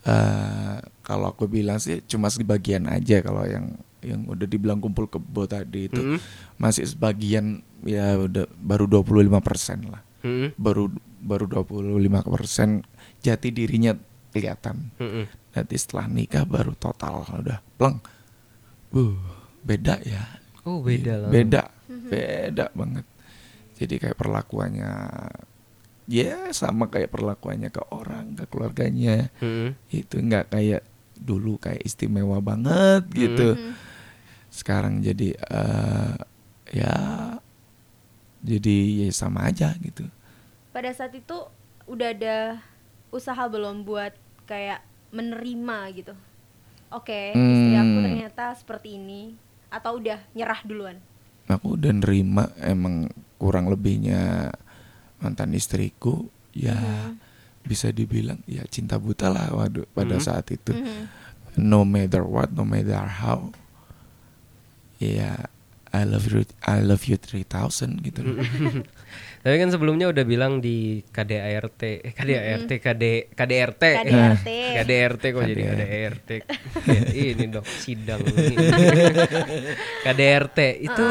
[0.08, 5.48] eh, kalau aku bilang sih cuma sebagian aja kalau yang yang udah dibilang kumpul kebo
[5.48, 6.00] tadi itu.
[6.00, 6.20] Mhm.
[6.60, 10.04] masih sebagian ya udah baru 25% lah.
[10.24, 10.56] Mm-mm.
[10.56, 10.88] baru
[11.20, 12.88] baru 25%
[13.20, 13.92] jati dirinya
[14.32, 14.92] kelihatan.
[15.00, 15.28] Mm-mm.
[15.56, 18.00] nanti setelah nikah baru total udah pleng.
[18.94, 19.18] Buh,
[19.66, 21.30] beda ya Oh beda lah.
[21.32, 21.64] beda
[22.10, 23.06] beda banget
[23.80, 24.92] jadi kayak perlakuannya
[26.08, 29.76] ya sama kayak perlakuannya ke orang ke keluarganya Mm-mm.
[29.92, 30.84] itu nggak kayak
[31.16, 33.56] dulu kayak istimewa banget gitu
[34.52, 36.16] sekarang jadi eh,
[36.76, 36.96] ya
[38.44, 40.04] jadi ya sama aja gitu
[40.74, 41.38] Pada saat itu
[41.86, 42.38] udah ada
[43.14, 44.10] usaha belum buat
[44.50, 44.82] kayak
[45.14, 46.14] menerima gitu.
[46.90, 48.06] Oke, istri aku Hmm.
[48.10, 49.38] ternyata seperti ini
[49.74, 50.98] atau udah nyerah duluan.
[51.44, 54.54] aku udah nerima emang kurang lebihnya
[55.20, 56.78] mantan istriku ya
[57.64, 61.04] bisa dibilang ya cinta buta lah waduh pada saat itu Mhm.
[61.60, 63.52] no matter what no matter how
[65.00, 65.52] ya
[66.04, 67.48] I love you I love you 3000
[68.04, 68.20] gitu.
[69.44, 73.04] Tapi kan sebelumnya udah bilang di KDART, eh, KDART, KD,
[73.36, 74.48] KDRT, KDRT.
[74.80, 75.80] KDRT kok jadi KDRT.
[75.84, 76.30] KDRT.
[76.88, 77.02] Ya,
[77.36, 78.56] ini dong sidang ini.
[80.04, 81.06] KDRT itu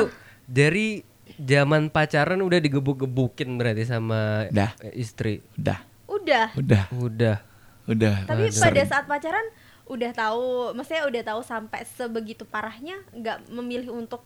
[0.44, 1.05] dari
[1.37, 4.72] zaman pacaran udah digebuk-gebukin berarti sama Dah.
[4.81, 5.40] eh, istri.
[5.57, 6.57] udah Udah.
[6.57, 7.37] udah Udah.
[7.85, 8.64] udah Tapi Sering.
[8.64, 9.44] pada saat pacaran
[9.83, 14.22] udah tahu, maksudnya udah tahu sampai sebegitu parahnya nggak memilih untuk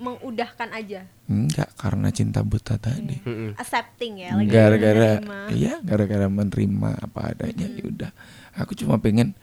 [0.00, 1.04] mengudahkan aja.
[1.26, 3.54] enggak karena cinta buta tadi Mm-mm.
[3.54, 5.38] Accepting ya, lagi gara-gara menerima.
[5.52, 8.10] iya gara-gara menerima apa adanya ya udah
[8.56, 9.36] aku cuma pengen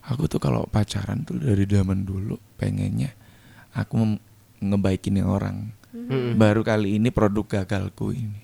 [0.00, 3.12] aku tuh kalau pacaran tuh dari zaman dulu pengennya
[3.74, 4.22] aku mem-
[4.60, 6.34] ngebaikin orang Mm-mm.
[6.34, 8.40] baru kali ini produk gagalku ini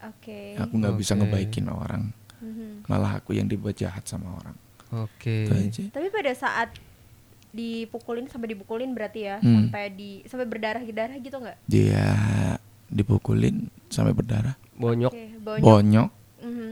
[0.00, 0.56] Oke.
[0.56, 1.20] aku nggak bisa Oke.
[1.20, 2.88] ngebaikin orang Mhm.
[2.88, 4.56] malah aku yang dibuat jahat sama orang
[4.90, 5.44] Oke.
[5.46, 5.86] Aja.
[5.86, 6.74] Tapi pada saat
[7.50, 9.66] dipukulin sampai dipukulin berarti ya, Hmm.
[9.66, 11.58] sampai di sampai berdarah-darah gitu nggak?
[11.64, 12.06] dia
[12.86, 15.10] dipukulin sampai berdarah Bonyok.
[15.10, 15.60] Oke, bonyok.
[15.60, 16.08] bonyok
[16.40, 16.70] Mhm.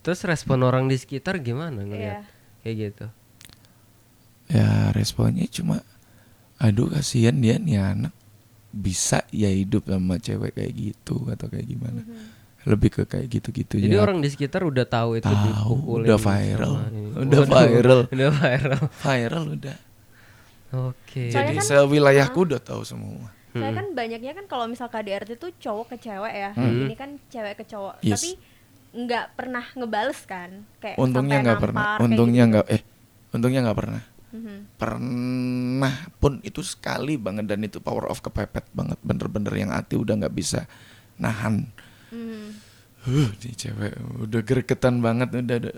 [0.00, 2.28] Terus respon orang di sekitar gimana ngeliat Iya.
[2.60, 3.06] kayak gitu?
[4.46, 5.80] ya responnya cuma
[6.56, 8.12] aduh kasihan dia nih anak
[8.70, 12.04] bisa ya hidup sama cewek kayak gitu atau kayak gimana
[12.64, 14.00] lebih ke kayak gitu-gitu Jadi ya.
[14.00, 16.74] orang di sekitar udah tahu itu Tahu, dipukulin udah viral.
[16.86, 17.02] ini.
[17.14, 18.00] Udah viral.
[18.06, 18.82] Udah viral.
[18.94, 19.76] viral udah
[20.74, 21.30] Oke.
[21.30, 25.48] Soalnya jadi kan- sewilayahku udah tahu semua Saya kan banyaknya kan kalau misal KDRT itu
[25.62, 26.84] cowok ke cewek ya, Hmm.
[26.84, 28.18] ini kan cewek ke cowok, Yes.
[28.18, 28.34] tapi
[28.96, 32.50] nggak pernah ngebales kan, kayak untungnya nggak pernah untungnya gitu.
[32.52, 32.82] nggak eh
[33.30, 34.56] untungnya nggak pernah Mhm.
[34.74, 40.14] pernah pun itu sekali banget dan itu power of kepepet banget bener-bener yang hati udah
[40.16, 40.66] nggak bisa
[41.16, 41.70] nahan
[42.10, 42.46] Mhm.
[43.04, 45.76] huh nih cewek udah gregetan banget udah, udah.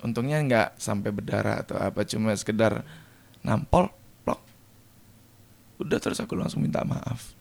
[0.00, 2.84] untungnya nggak sampai berdarah atau apa cuma sekedar
[3.38, 3.88] nampol
[5.80, 7.32] udah terus aku langsung minta maaf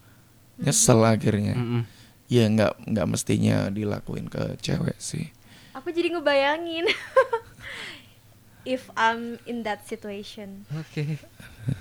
[0.57, 1.83] nyesel akhirnya Mm-mm.
[2.25, 5.29] ya nggak nggak mestinya dilakuin ke cewek sih
[5.71, 6.89] Aku jadi ngebayangin
[8.65, 10.67] if I'm in that situation.
[10.73, 11.15] Oke.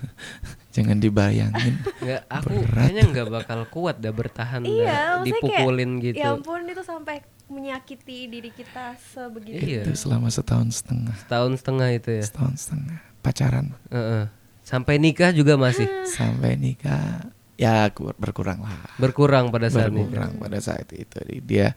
[0.76, 2.74] jangan dibayangin Nggak, aku Berat.
[2.86, 6.16] kayaknya nggak bakal kuat dah bertahan dah Iya, maksudnya dipukulin kayak, gitu.
[6.20, 7.16] Ya ampun itu sampai
[7.48, 9.58] menyakiti diri kita sebegitu.
[9.58, 9.82] Iya.
[9.82, 12.22] itu selama setahun setengah Setahun setengah itu ya.
[12.22, 14.24] setahun setengah pacaran Heeh.
[14.68, 17.24] Sampai nikah juga masih sampai nikah
[17.56, 21.72] ya kur- berkurang lah berkurang pada saat berkurang pada saat itu Jadi dia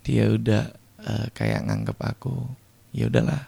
[0.00, 0.72] dia udah
[1.04, 2.32] eh, kayak nganggep aku
[2.96, 3.44] ya udahlah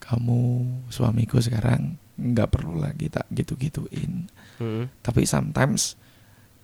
[0.00, 4.24] kamu suamiku sekarang nggak perlu lagi tak gitu-gituin
[4.56, 4.88] Mm-mm.
[5.04, 5.94] tapi sometimes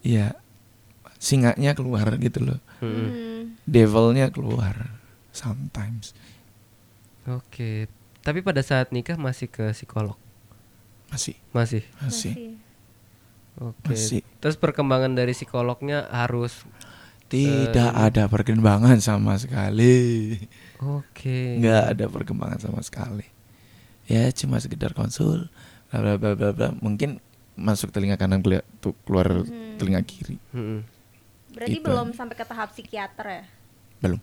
[0.01, 0.33] ya
[1.19, 2.61] singanya keluar gitu loh.
[2.79, 3.59] Hmm.
[3.67, 4.97] devilnya keluar
[5.35, 6.15] sometimes
[7.29, 7.93] Oke.
[8.25, 10.17] Tapi pada saat nikah masih ke psikolog?
[11.09, 11.83] Masih Masih.
[11.99, 12.35] masih
[13.59, 13.91] Oke.
[13.91, 14.21] Masih.
[14.39, 16.63] Terus perkembangan dari psikolognya harus
[17.27, 20.39] tidak Eh, ada perkembangan sama sekali
[20.79, 21.59] Oke.
[21.59, 23.27] nggak ada perkembangan sama sekali
[24.05, 25.51] ya cuma sekedar konsul
[25.87, 27.21] bla bla bla bla bla mungkin
[27.53, 29.77] masuk telinga kanan keluar, tuh keluar Mhm.
[29.77, 30.81] telinga kiri Mm-mm.
[31.51, 31.85] Berarti Gitu.
[31.85, 33.45] belum sampai ke tahap psikiater ya?
[33.99, 34.21] belum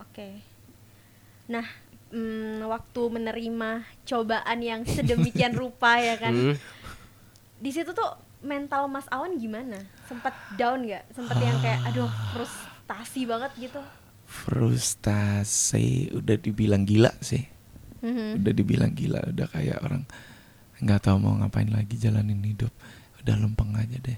[0.00, 0.40] Oke.
[1.46, 1.66] Nah,
[2.10, 3.70] mm, waktu menerima
[4.02, 6.54] cobaan yang sedemikian rupa ya kan, Mm.
[7.58, 9.76] di situ tuh mental Mas Awan gimana?
[10.04, 11.04] Sempet down nggak?
[11.10, 13.80] Sempet yang kayak, aduh frustasi banget gitu?
[14.30, 17.42] frustasi udah dibilang gila sih
[17.98, 18.40] Mhm.
[18.40, 20.06] udah dibilang gila udah kayak orang
[20.78, 22.70] nggak tahu mau ngapain lagi jalanin hidup
[23.20, 24.16] udah lempeng aja deh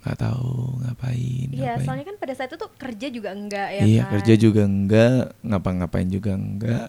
[0.00, 1.84] nggak tahu ngapain Iya, ngapain.
[1.84, 4.10] soalnya kan pada saat itu tuh kerja juga enggak ya iya kan?
[4.16, 6.88] kerja juga enggak ngapa-ngapain juga enggak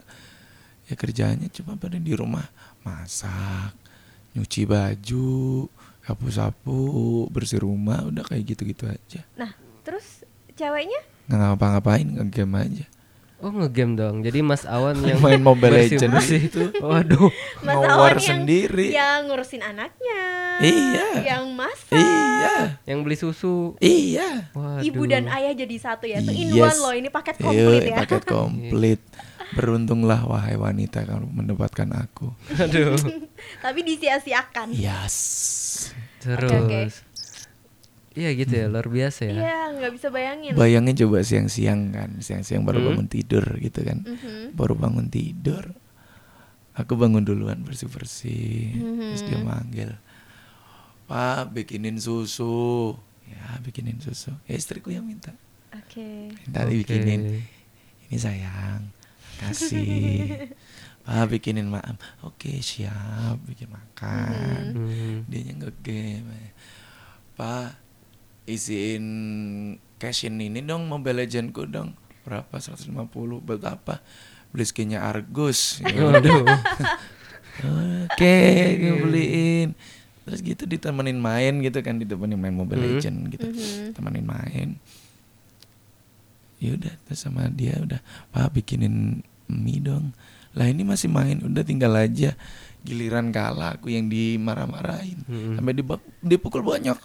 [0.92, 2.44] ya kerjanya cuma pada di rumah
[2.82, 3.72] masak
[4.32, 5.66] nyuci baju
[6.02, 6.80] sapu-sapu
[7.28, 11.00] bersih rumah udah kayak gitu-gitu aja Nah, terus ceweknya?
[11.26, 12.86] nggak ngapa-ngapain ngegame aja
[13.42, 14.22] Oh ngegame dong.
[14.22, 16.62] Jadi Mas Awan yang Main Mobile Legends itu.
[16.86, 17.26] Waduh.
[17.66, 18.94] Mas Awan yang, sendiri.
[18.94, 20.22] yang ngurusin anaknya
[20.62, 21.08] Iya.
[21.26, 23.74] Yang masak iya Yang beli susu.
[23.82, 24.86] iya Waduh.
[24.86, 26.22] Ibu dan ayah jadi satu ya.
[26.22, 26.70] Itu in Yes.
[26.70, 27.98] one loh, ini paket Iya, komplit ya.
[27.98, 29.02] paket komplit
[29.52, 32.96] beruntunglah wahai wanita kalau mendapatkan aku Aduh.
[33.66, 34.72] Tapi disia-siakan.
[34.72, 35.16] yes
[36.20, 37.02] Terus.
[38.12, 39.34] Iya gitu ya, luar biasa ya.
[39.34, 40.52] Iya, nggak bisa bayangin.
[40.54, 42.88] bayangin coba siang-siang kan siang-siang baru Hmm.
[42.94, 44.52] bangun tidur gitu kan Mhm.
[44.54, 45.72] baru bangun tidur
[46.72, 49.28] aku bangun duluan bersih-bersih terus Mhm.
[49.28, 49.92] dia manggil
[51.06, 55.32] pak bikinin susu ya bikinin susu ya istriku yang minta
[55.72, 56.32] Oke.
[56.38, 56.70] minta Oke.
[56.70, 57.44] dibikinin
[58.06, 58.92] ini sayang
[59.42, 60.48] kasih
[61.02, 65.18] pak bikinin maam oke siap bikin makan Hmm.
[65.26, 66.54] dia ngegame
[67.34, 67.74] pak
[68.46, 69.06] isiin
[69.98, 73.02] cashin ini dong mobile legendku dong berapa 150
[73.42, 73.98] buat apa
[74.50, 76.46] beli skinnya Argus Waduh.
[77.62, 78.38] Oke,
[78.78, 79.70] gue beliin.
[80.24, 82.90] Terus gitu ditemenin main gitu kan, ditemenin main Mobile Hmm.
[82.96, 83.46] Legend gitu.
[83.46, 83.94] Mhm.
[83.94, 84.70] Temenin main.
[86.58, 87.98] Ya udah, terus sama dia udah,
[88.30, 90.16] "Pak, bikinin mie dong."
[90.52, 92.36] Lah ini masih main, udah tinggal aja.
[92.82, 95.22] Giliran kalah aku yang dimarah-marahin.
[95.24, 95.54] Hmm.
[95.54, 96.98] Sampai dibak- dipukul banyak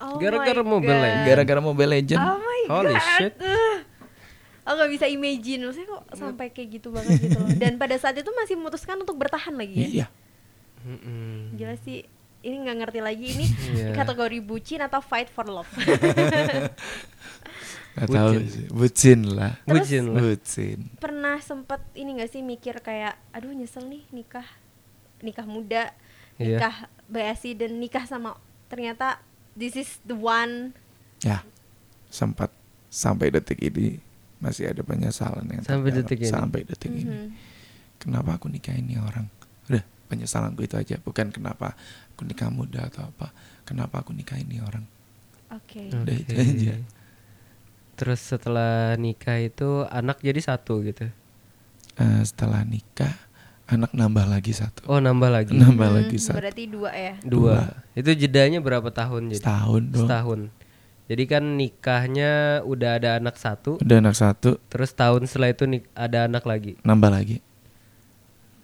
[0.00, 1.04] Oh Gara-gara my Mobile God.
[1.04, 1.26] Legends.
[1.26, 2.20] gara-gara Mobile Legend.
[2.20, 3.04] Oh my Holy god.
[3.14, 3.34] shit.
[4.60, 7.52] Aku gak bisa imagine, maksudnya kok sampai kayak gitu banget gitu loh.
[7.54, 9.86] Dan pada saat itu masih memutuskan untuk bertahan lagi ya.
[9.86, 10.06] Iya.
[11.52, 12.08] Gila sih,
[12.40, 13.92] ini nggak ngerti lagi ini Iya.
[13.92, 15.68] kategori bucin atau fight for love.
[17.92, 18.46] Gak tahu Bucin.
[18.46, 18.66] sih.
[18.68, 19.52] Bucin lah.
[19.60, 20.20] Terus- Bucin lah.
[20.20, 20.78] Bucin.
[20.96, 24.46] Pernah sempet ini gak sih mikir kayak, aduh nyesel nih nikah,
[25.20, 25.90] nikah muda,
[26.36, 26.56] Iya.
[26.56, 26.76] nikah
[27.06, 29.18] BSI dan nikah sama ternyata
[29.52, 30.72] this is the one.
[31.20, 31.42] Ya,
[32.06, 32.48] sempat
[32.88, 33.98] sampai detik ini
[34.38, 35.98] masih ada penyesalan yang Sampai terdalam.
[36.00, 36.30] detik ini?
[36.30, 37.04] Sampai detik ini.
[37.04, 37.28] Mhm.
[37.98, 39.28] Kenapa aku nikahin nih orang?
[39.66, 40.96] Udah, penyesalanku itu aja.
[40.96, 41.76] Bukan kenapa
[42.10, 43.34] aku nikah muda atau apa.
[43.62, 44.86] Kenapa aku nikahin nih orang?
[45.52, 45.90] Oke.
[45.90, 46.24] Udah Oke.
[46.24, 46.74] itu aja.
[48.00, 51.04] Terus setelah nikah itu anak jadi satu gitu.
[51.94, 53.12] Eh, setelah nikah,
[53.68, 54.88] anak nambah lagi satu.
[54.88, 55.52] Oh nambah lagi.
[55.52, 56.40] Nambah Hmm, lagi satu.
[56.40, 57.14] Berarti dua ya.
[57.20, 57.76] Dua.
[57.92, 59.44] Itu jedanya berapa tahun jadi?
[59.44, 60.00] Setahun dong.
[60.00, 60.40] Setahun.
[61.10, 62.30] Jadi kan nikahnya
[62.62, 66.78] udah ada anak satu, Udah anak satu, terus tahun setelah itu nik- ada anak lagi.
[66.80, 67.42] nambah lagi.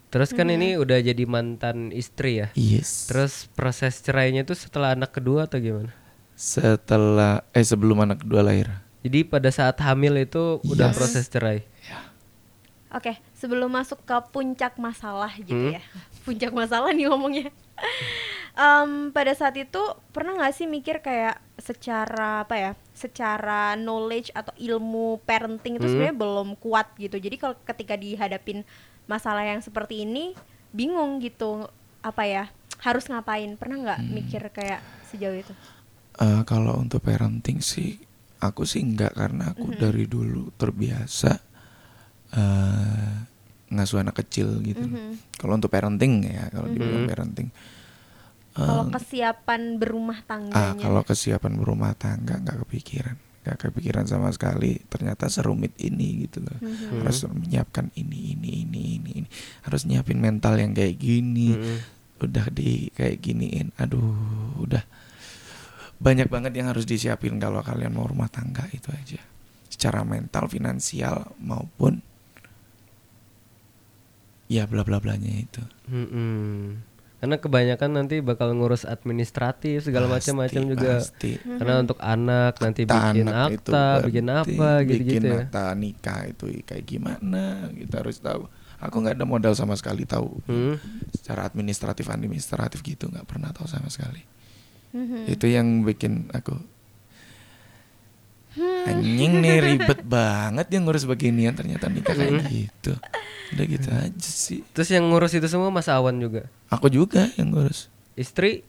[0.09, 2.49] Terus kan ini udah jadi mantan istri ya.
[2.55, 3.11] Yes.
[3.11, 5.93] Terus proses cerainya itu setelah anak kedua atau gimana?
[6.37, 8.69] setelah eh sebelum anak kedua lahir.
[9.07, 10.97] Jadi pada saat hamil itu udah Yes.
[10.99, 11.63] proses cerai.
[12.89, 15.75] Oke, sebelum masuk ke puncak masalah gitu Hmm.
[15.75, 15.83] ya.
[16.27, 17.51] Puncak masalah nih ngomongnya.
[18.57, 19.79] Em, pada saat itu
[20.11, 22.71] pernah nggak sih mikir kayak secara apa ya?
[22.93, 25.93] Secara knowledge atau ilmu parenting itu Hmm.
[25.93, 27.21] sebenarnya belum kuat gitu.
[27.21, 28.65] Jadi kalau ketika dihadapin
[29.05, 30.33] masalah yang seperti ini
[30.73, 31.69] bingung gitu
[32.01, 32.45] apa ya?
[32.81, 33.61] Harus ngapain?
[33.61, 34.13] Pernah nggak Hmm.
[34.15, 35.53] mikir kayak sejauh itu?
[36.17, 38.01] Eh, kalau untuk parenting sih
[38.39, 39.79] aku sih enggak karena aku Mhm.
[39.79, 41.33] dari dulu terbiasa
[42.33, 43.15] eh
[43.67, 44.83] ngasuh anak kecil gitu.
[44.83, 45.37] Mhm.
[45.37, 47.11] Kalau untuk parenting ya, kalau dibilang Mhm.
[47.11, 47.49] parenting.
[48.53, 50.81] Kalau Eh, kesiapan berumah ah tangganya.
[50.81, 56.57] kalau kesiapan berumah tangga nggak kepikiran nggak kepikiran sama sekali ternyata serumit ini gitu loh
[56.59, 56.99] Mhm.
[56.99, 59.29] harus menyiapkan ini ini ini ini ini
[59.61, 61.79] harus nyiapin mental yang kayak gini Mm-mm.
[62.19, 64.83] udah di kayak giniin aduh udah
[65.97, 69.21] banyak banget yang harus disiapin kalau kalian mau rumah tangga itu aja
[69.67, 72.01] secara mental finansial maupun
[74.47, 76.83] ya bla bla blanya itu Mm-mm.
[77.17, 81.01] Karena kebanyakan nanti bakal ngurus administratif segala Pasti, macam-macam juga.
[81.01, 81.33] pasti.
[81.41, 85.39] Karena untuk anak nanti Akta bikin anak itu akta, penting, bikin apa gitu-gitu bikin ya.
[85.41, 88.45] akta nikah itu kayak gimana kita harus tahu
[88.77, 90.77] aku nggak ada modal sama sekali tahu Hmm.
[91.11, 94.21] secara administratif administratif gitu nggak pernah tahu sama sekali
[94.91, 95.27] Mhm.
[95.27, 96.55] itu yang bikin aku
[98.53, 98.89] Hmm.
[98.89, 102.49] anjing nih ribet banget yang ngurus beginian ternyata nikah kayak Hmm.
[102.49, 102.93] gitu
[103.47, 106.49] udah gitu aja sih Terus yang ngurus itu semua Mas Awan juga.
[106.67, 108.65] aku juga yang ngurus Istri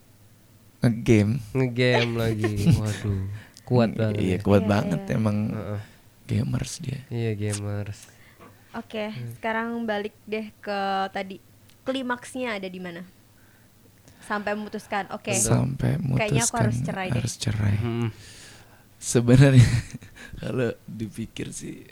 [0.77, 2.53] ngegame ngegame lagi.
[2.77, 3.25] Waduh,
[3.63, 4.19] kuat banget.
[4.19, 4.43] iya ya.
[4.43, 5.15] kuat Iya, banget iya.
[5.15, 5.81] emang Heeh.
[6.27, 7.99] gamers dia Iya gamers.
[8.75, 9.31] Oke, Hmm.
[9.33, 11.39] sekarang balik deh ke tadi
[11.81, 13.01] klimaksnya ada di mana?
[14.27, 15.31] Sampai memutuskan, oke.
[15.31, 17.15] sampai Kayaknya aku memutuskan harus cerai deh.
[17.15, 17.75] harus cerai.
[17.77, 18.09] Hmm.
[18.97, 19.61] sebenarnya
[20.41, 21.85] kalau dipikir sih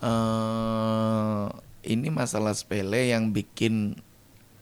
[0.00, 1.44] eh
[1.86, 3.94] ini masalah sepele yang bikin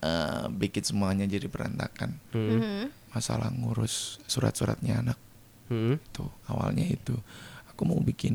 [0.00, 2.58] eh, bikin semuanya jadi berantakan Hmm.
[2.58, 2.84] Mhm.
[3.10, 5.18] masalah ngurus surat-suratnya anak
[5.64, 5.96] Hmm.
[6.10, 7.16] tuh awalnya itu
[7.70, 8.34] aku mau bikin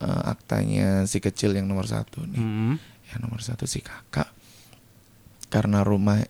[0.00, 2.74] eh, aktanya si kecil yang nomor satu nih Hmm.
[3.06, 4.32] yang nomor satu si kakak
[5.46, 6.24] karena rumah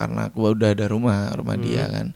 [0.00, 1.64] karena aku udah ada rumah rumah Hmm.
[1.64, 2.06] dia kan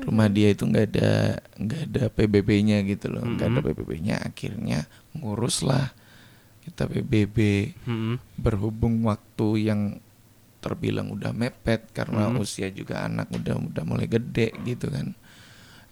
[0.00, 1.10] rumah dia itu nggak ada
[1.56, 3.68] nggak ada PBB-nya gitu loh nggak ada Hmm.
[3.72, 4.84] PBB-nya akhirnya
[5.16, 5.88] ngurus lah
[6.60, 7.36] kita PBB
[7.88, 8.20] Hmm.
[8.36, 9.80] berhubung waktu yang
[10.60, 12.36] terbilang udah mepet karena Hmm.
[12.38, 15.16] usia juga anak udah udah mulai gede gitu kan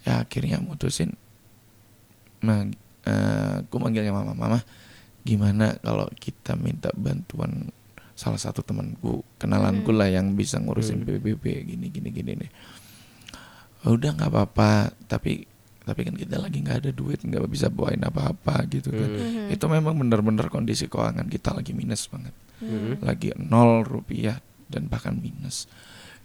[0.05, 1.17] ya akhirnya mutusin
[2.39, 2.69] nah
[3.03, 4.61] eh, aku manggilnya mama mama
[5.25, 7.73] gimana kalau kita minta bantuan
[8.19, 9.99] salah satu temanku kenalanku Hmm.
[9.99, 11.23] lah yang bisa ngurusin Hmm.
[11.23, 12.51] PBB gini gini gini nih
[13.87, 14.71] udah nggak apa-apa
[15.07, 15.47] tapi
[15.81, 19.47] tapi kan kita lagi nggak ada duit nggak bisa bawain apa-apa gitu kan Hmm.
[19.47, 19.55] Mhm.
[19.55, 22.99] itu memang benar-benar kondisi keuangan kita lagi minus banget Hmm.
[23.01, 25.71] lagi nol rupiah dan bahkan minus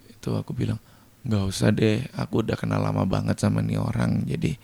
[0.04, 0.82] itu aku bilang
[1.22, 4.58] nggak usah deh aku udah kenal lama banget sama nih orang jadi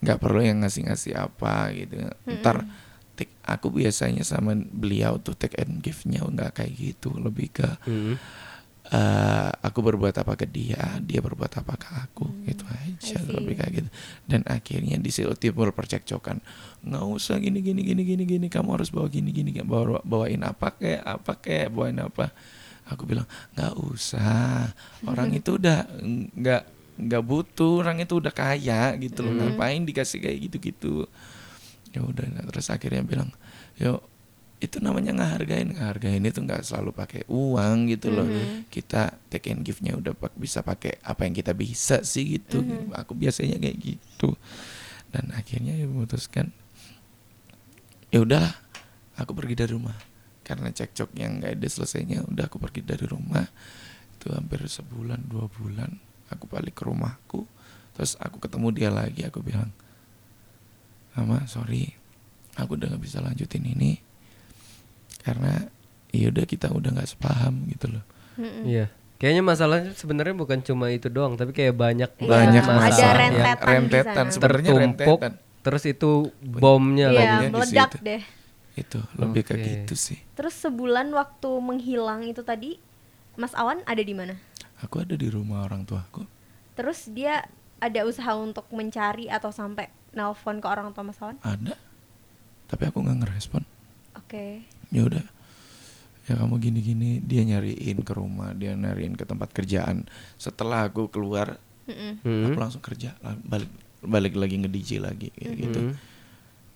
[0.00, 2.08] nggak perlu yang ngasih-ngasih apa gitu
[2.40, 2.64] ntar
[3.12, 8.16] take, aku biasanya sama beliau tuh take and give-nya nggak kayak gitu lebih ke Hmm.
[8.82, 13.30] eh, aku berbuat apa ke dia dia berbuat apa ke aku itu aja I see.
[13.30, 13.88] lebih kayak gitu
[14.24, 16.40] dan akhirnya di situ timbul percekcokan
[16.82, 20.74] nggak usah gini gini gini gini gini kamu harus bawa gini gini bawa bawain apa
[20.74, 22.32] kayak apa kayak bawain apa
[22.84, 25.86] aku bilang nggak usah orang itu udah
[26.34, 26.62] nggak
[26.98, 29.54] nggak butuh orang itu udah kaya gitu loh Hmm.
[29.54, 30.94] ngapain dikasih kayak gitu gitu
[31.90, 33.30] ya udah nah, terus akhirnya bilang
[33.78, 34.06] yuk
[34.60, 35.72] itu namanya ngehargain.
[35.72, 38.28] Ngehargain itu nggak selalu pakai uang gitu loh.
[38.28, 38.68] Mhm.
[38.68, 42.60] kita take and give-nya udah pak- bisa pakai apa yang kita bisa sih gitu.
[42.60, 42.92] Mhm.
[42.92, 44.36] aku biasanya kayak gitu.
[45.10, 46.52] Dan akhirnya ya memutuskan
[48.12, 48.52] ya udahlah
[49.16, 49.96] aku pergi dari rumah.
[50.44, 53.48] Karena cekcok yang nggak ada selesainya udah aku pergi dari rumah.
[54.20, 55.96] Itu hampir sebulan dua bulan
[56.28, 57.48] aku balik ke rumahku.
[57.96, 59.72] Terus aku ketemu dia lagi aku bilang
[61.12, 61.94] mama sorry
[62.54, 63.98] aku udah nggak bisa lanjutin ini
[65.20, 65.68] karena
[66.10, 68.04] ya udah kita udah nggak sepaham gitu loh.
[68.64, 68.88] Iya.
[69.14, 73.68] Kayaknya masalahnya sebenarnya bukan cuma itu doang, tapi kayak banyak Iya, banyak masalah ada rentetan
[73.68, 77.46] yang di rentetan sebenarnya rentetan terus itu bomnya Iya, lagi.
[77.48, 78.22] meledak deh.
[78.72, 79.48] itu lebih Oke.
[79.52, 82.80] kayak gitu sih Terus sebulan waktu menghilang itu tadi,
[83.36, 84.40] Mas Awan ada di mana?
[84.80, 86.24] aku ada di rumah orang tuaku
[86.72, 87.44] Terus dia
[87.76, 91.38] ada usaha untuk mencari atau sampai nelpon ke orang tua Mas Awan?
[91.40, 91.74] ada
[92.66, 93.62] tapi aku nggak ngerespon
[94.14, 94.62] Oke.
[94.88, 95.24] ya udah
[96.24, 101.58] ya kamu gini-gini dia nyariin ke rumah dia nyariin ke tempat kerjaan setelah aku keluar
[101.86, 102.22] Mm-mm.
[102.22, 102.44] Hmm.
[102.46, 103.70] aku langsung kerja balik
[104.00, 105.94] balik lagi nge DJ lagi kayak gitu Hmm.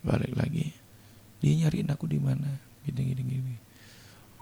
[0.03, 0.75] balik lagi
[1.39, 2.51] dia nyariin aku di mana
[2.83, 3.55] gini gini gini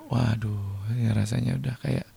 [0.09, 2.09] waduh ya rasanya udah kayak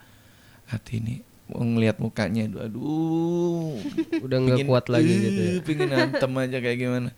[0.67, 1.15] hati ini
[1.47, 3.77] ngelihat mukanya aduh, aduh
[4.19, 5.51] Udah nggak kuat lagi "Eh, gitu ya.
[5.61, 7.09] pingin antem aja kayak gimana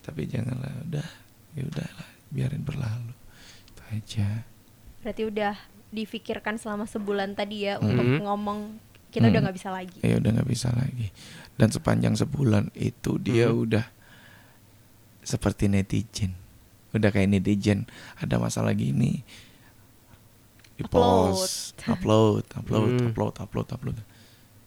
[0.00, 1.06] tapi janganlah udah
[1.52, 3.12] ya udahlah biarin berlalu
[3.66, 4.28] itu aja
[5.00, 5.54] Berarti udah
[5.90, 7.84] difikirkan selama sebulan tadi ya Mhm.
[7.84, 8.60] untuk ngomong
[9.10, 9.44] kita udah Hmm.
[9.44, 9.98] nggak bisa lagi.
[10.00, 11.06] ya udah nggak bisa lagi
[11.54, 13.62] dan sepanjang sebulan itu dia Hmm.
[13.64, 13.84] udah
[15.20, 16.34] seperti netizen
[16.90, 19.22] udah kayak netizen ada masalah gini
[20.74, 21.34] di Upload.
[21.34, 23.08] post upload upload Hmm.
[23.08, 23.96] upload upload upload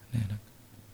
[0.08, 0.40] Ini anak,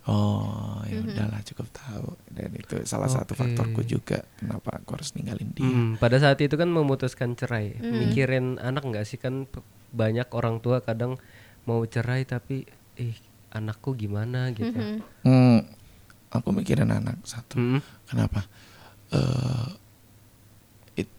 [0.04, 2.12] Oh, ya udahlah cukup tahu.
[2.28, 3.40] Dan itu salah satu Oke.
[3.40, 5.64] faktorku juga kenapa aku harus ninggalin dia.
[5.64, 7.72] Hmm, pada saat itu kan memutuskan cerai.
[7.72, 8.04] Hmm.
[8.04, 9.48] Mikirin anak nggak sih kan
[9.90, 11.16] banyak orang tua kadang
[11.64, 13.16] mau cerai tapi ih
[13.48, 14.76] anakku gimana gitu.
[14.76, 15.24] Mhm.
[15.24, 15.58] Hmm,
[16.28, 17.56] aku mikirin anak satu.
[17.56, 17.80] Hmm.
[18.04, 18.44] Kenapa?
[19.08, 19.68] Eh,
[21.00, 21.16] it-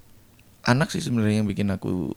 [0.62, 2.14] anak sih sebenarnya yang bikin aku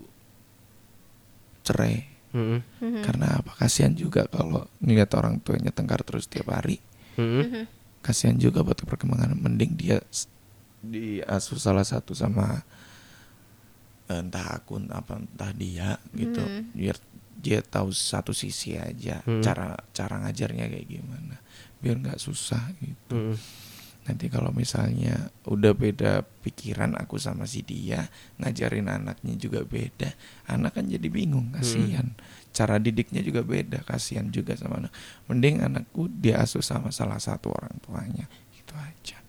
[1.69, 1.97] cerai.
[2.33, 2.61] Hmm.
[2.81, 3.03] Mhm.
[3.05, 3.53] Karena apa?
[3.57, 6.81] Kasihan juga kalau ngeliat orang tuanya tengkar terus tiap hari.
[7.17, 7.45] Hmm.
[7.45, 7.63] Mhm.
[8.01, 9.37] Kasihan juga buat perkembangan.
[9.37, 9.97] Mending dia
[10.81, 12.63] diasuh salah satu sama
[14.09, 16.41] eh, entah aku apa entah dia gitu.
[16.41, 16.73] Mhm.
[16.73, 16.97] Biar
[17.39, 19.45] dia tahu satu sisi aja Hmm.
[19.45, 21.37] cara cara ngajarnya kayak gimana.
[21.79, 23.15] Biar nggak susah gitu.
[23.15, 23.37] Hmm.
[24.09, 28.09] Nanti kalau misalnya udah beda pikiran aku sama si dia,
[28.41, 30.17] ngajarin anaknya juga beda,
[30.49, 32.17] anak kan jadi bingung, kasihan.
[32.57, 34.97] Cara didiknya juga beda, kasihan juga sama anak.
[35.29, 38.25] Mending anakku dia asuh sama salah satu orang tuanya,
[38.57, 39.21] itu aja.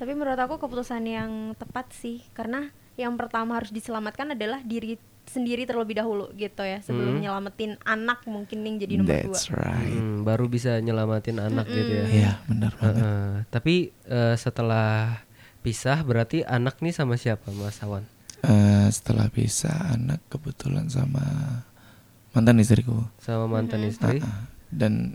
[0.00, 5.62] Tapi menurut aku keputusan yang tepat sih karena yang pertama harus diselamatkan adalah diri sendiri
[5.62, 7.22] terlebih dahulu gitu ya sebelum Hmm.
[7.22, 9.24] nyelamatin anak mungkin yang jadi nomor dua.
[9.28, 9.92] That's right.
[9.94, 12.06] Hmm, baru bisa nyelamatin anak gitu ya.
[12.08, 12.96] Iya, benar banget.
[12.98, 13.32] Heeh.
[13.48, 13.74] Tapi
[14.08, 15.20] eh, setelah
[15.60, 18.08] pisah berarti anak nih sama siapa Mas Awan?
[18.40, 21.20] Eh, setelah bisa anak kebetulan sama
[22.32, 23.04] mantan istriku.
[23.18, 23.90] Sama mantan Mhm.
[23.90, 24.18] istri?
[24.18, 25.12] Ah, dan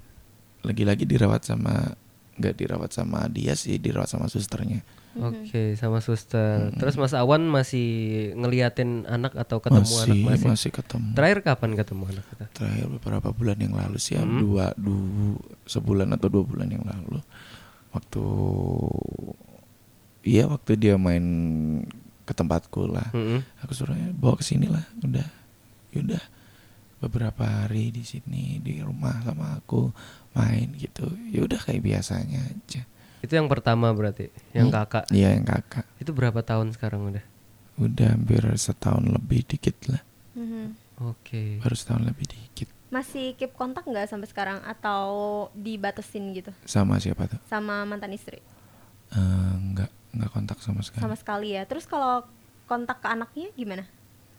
[0.62, 1.98] lagi-lagi dirawat sama
[2.34, 4.82] nggak dirawat sama dia sih dirawat sama susternya
[5.14, 6.74] Oke, sama suster.
[6.74, 7.88] Terus Mas Awan masih
[8.34, 10.48] ngeliatin anak atau ketemu masih anak masih?
[10.50, 12.46] masih ketemu Terakhir kapan ketemu anak kita?
[12.52, 14.42] terakhir beberapa bulan yang lalu sih ya Hmm.
[14.42, 17.22] dua dua sebulan atau dua bulan yang lalu
[17.90, 18.24] waktu
[20.24, 21.26] iya waktu dia main
[22.24, 23.44] ke tempatku lah Mm-mm.
[23.60, 25.28] aku suruhnya bawa ke sini lah udah
[25.92, 26.24] yaudah
[26.98, 29.92] beberapa hari di sini di rumah sama aku
[30.32, 32.88] main gitu yaudah kayak biasanya aja
[33.24, 34.76] Itu yang pertama berarti, yang Hmm.
[34.78, 35.06] kakak.
[35.10, 37.26] iya yang kakak Itu berapa tahun sekarang udah?
[37.74, 40.04] udah hampir setahun lebih dikit lah
[40.34, 40.78] Mhm.
[41.02, 41.58] Oke.
[41.58, 45.02] baru setahun lebih dikit Masih keep kontak nggak sampai sekarang atau
[45.54, 48.38] dibatasin gitu sama siapa tuh sama mantan istri?
[49.10, 49.20] Eh,
[49.66, 51.66] nggak nggak kontak sama sekali Sama sekali ya.
[51.66, 52.22] Terus kalau
[52.64, 53.90] kontak ke anaknya gimana?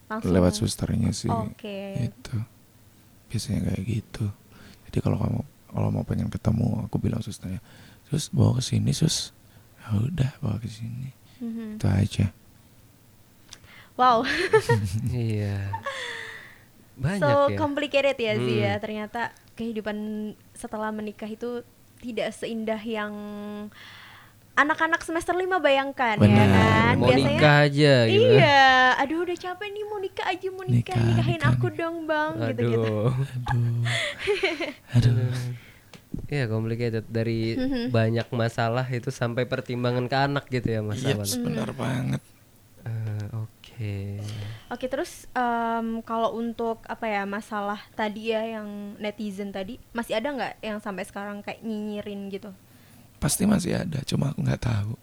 [0.07, 2.07] Langsung lewat susternya sih Oke.
[2.07, 2.37] itu
[3.27, 4.31] biasanya kayak gitu
[4.87, 7.59] jadi kalau kamu kalau mau pengen ketemu aku bilang susternya
[8.07, 9.33] sus bawa ke sini sus
[9.79, 11.77] ya udah bawa ke sini Mhm.
[11.77, 12.27] itu aja
[13.95, 14.27] Wow.
[15.15, 15.71] iya.
[16.97, 17.55] Banyak so ya.
[17.55, 18.65] complicated ya sih Hmm.
[18.65, 18.75] ya.
[18.77, 19.21] Ternyata
[19.55, 19.97] kehidupan
[20.51, 21.63] setelah menikah itu
[21.99, 23.15] tidak seindah yang
[24.53, 26.49] anak-anak semester 5 bayangkan ya Benar.
[26.49, 26.95] kan.
[26.97, 28.35] Mau nikah aja gitu.
[28.35, 31.79] Iya, aduh udah capek nih mau nikah aja mau nikah, Nikah, nikahin nikah, aku nikah.
[31.81, 32.83] dong bang gitu-gitu.
[32.83, 33.11] Aduh.
[34.93, 35.31] aduh aduh
[36.27, 37.91] Iya complicated dari Mhm.
[37.91, 41.23] banyak masalah itu sampai pertimbangan ke anak gitu ya Mas Awan.
[41.23, 42.23] Yeps, benar banget
[42.85, 44.21] Eh, Oke.
[44.69, 50.29] Oke terus em, kalau untuk apa ya masalah tadi ya yang netizen tadi masih ada
[50.31, 52.53] nggak yang sampai sekarang kayak nyinyirin gitu?
[53.17, 54.95] pasti masih ada cuma aku nggak tahu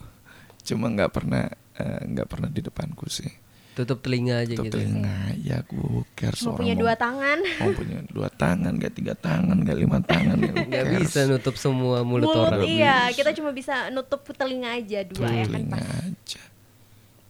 [0.62, 3.34] cuma nggak pernah eh, nggak pernah di depanku sih
[3.72, 4.78] Tutup telinga aja tutup gitu.
[4.78, 4.84] ya.
[4.84, 5.80] telinga ya aku
[6.12, 7.40] care Mau punya dua tangan.
[7.58, 12.02] mau punya dua tangan nggak tiga tangan nggak lima tangan nggak Nggak bisa nutup semua
[12.02, 12.62] mulut, Mulut orang.
[12.64, 16.04] iya, kita cuma bisa nutup telinga aja dua ya kan telinga pas.
[16.04, 16.42] aja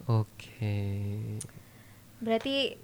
[0.07, 0.77] Oke.
[2.17, 2.75] Berarti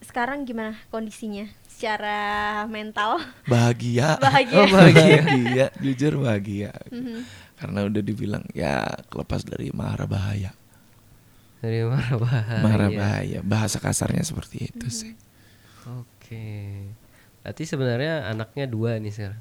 [0.00, 2.18] sekarang gimana kondisinya secara
[2.66, 3.22] mental?
[3.44, 4.56] bahagia Bahagia.
[4.56, 5.18] Oh, bahagia.
[5.20, 7.22] bahagia jujur bahagia Mhm.
[7.54, 10.50] karena udah dibilang ya kelepas dari mara bahaya
[11.62, 12.60] Dari marah bahaya.
[12.60, 14.92] mara bahaya bahasa kasarnya seperti itu Mhm.
[14.92, 15.12] sih
[15.84, 16.46] Oke.
[17.38, 19.40] Berarti sebenarnya anaknya dua nih sekarang.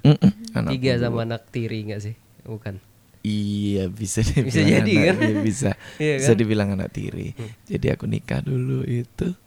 [0.51, 1.01] Anak Tiga gua.
[1.03, 2.15] sama anak tiri nggak sih?
[2.43, 2.81] Bukan.
[3.21, 5.15] Iya bisa dibilang Bisa jadi, anak- kan?
[5.21, 5.69] iya, bisa
[6.01, 6.39] Iya, bisa kan?
[6.39, 7.37] dibilang anak tiri.
[7.65, 9.37] Jadi aku nikah dulu itu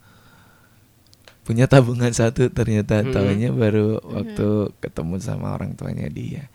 [1.42, 3.10] punya tabungan satu ternyata Hmm.
[3.10, 4.48] tahunya baru waktu
[4.80, 6.48] ketemu sama orang tuanya dia.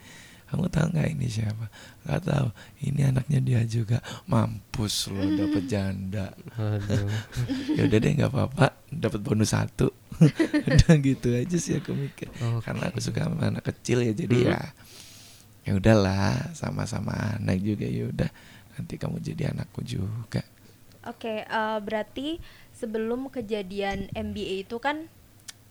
[0.49, 1.69] Kamu tahu nggak ini siapa?
[2.03, 2.47] Nggak tahu.
[2.81, 4.01] Ini anaknya dia juga.
[4.25, 6.33] Mampus lo dapet janda.
[6.57, 7.05] Aduh.
[7.77, 8.65] ya udah deh nggak apa-apa.
[8.89, 9.93] Dapat bonus satu.
[10.69, 12.27] udah gitu aja sih aku mikir.
[12.33, 12.65] Oke.
[12.65, 14.49] Karena aku suka sama anak kecil ya jadi Hmm.
[14.49, 14.61] ya
[15.59, 18.29] ya udahlah sama-sama anak juga ya udah
[18.73, 20.41] nanti kamu jadi anakku juga
[21.05, 22.41] Oke, eh, berarti
[22.71, 25.07] sebelum kejadian MBA itu kan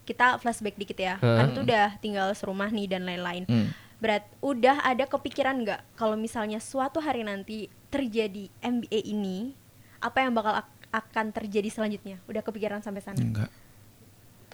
[0.03, 1.15] kita flashback dikit ya.
[1.17, 1.49] Kan Heeh.
[1.53, 3.45] itu udah tinggal serumah nih dan lain-lain.
[3.45, 3.69] Hmm.
[3.99, 9.51] Berat udah ada kepikiran nggak kalau misalnya suatu hari nanti terjadi MBA ini
[9.99, 12.17] apa yang bakal ak- akan terjadi selanjutnya?
[12.25, 13.19] Udah kepikiran sampai sana?
[13.19, 13.51] enggak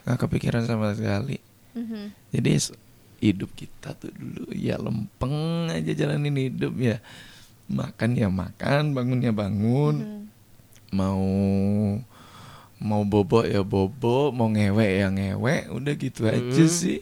[0.01, 1.41] nggak kepikiran sama sekali
[1.73, 2.13] Mhm.
[2.29, 2.77] jadi s-
[3.17, 5.33] hidup kita tuh dulu ya lempeng
[5.67, 7.01] aja jalanin hidup ya
[7.65, 10.21] makan ya makan bangun ya bangun Mhm.
[10.91, 11.25] mau
[12.77, 16.69] mau bobo ya bobo mau ngewe ya ngewe udah gitu aja Mm.
[16.71, 17.01] sih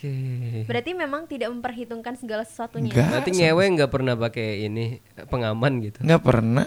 [0.00, 0.16] Oke.
[0.64, 2.88] Berarti memang tidak memperhitungkan segala sesuatunya.
[2.88, 3.08] Enggak.
[3.12, 4.96] Berarti ngewe nggak pernah pakai ini
[5.28, 6.00] pengaman gitu.
[6.00, 6.64] nggak pernah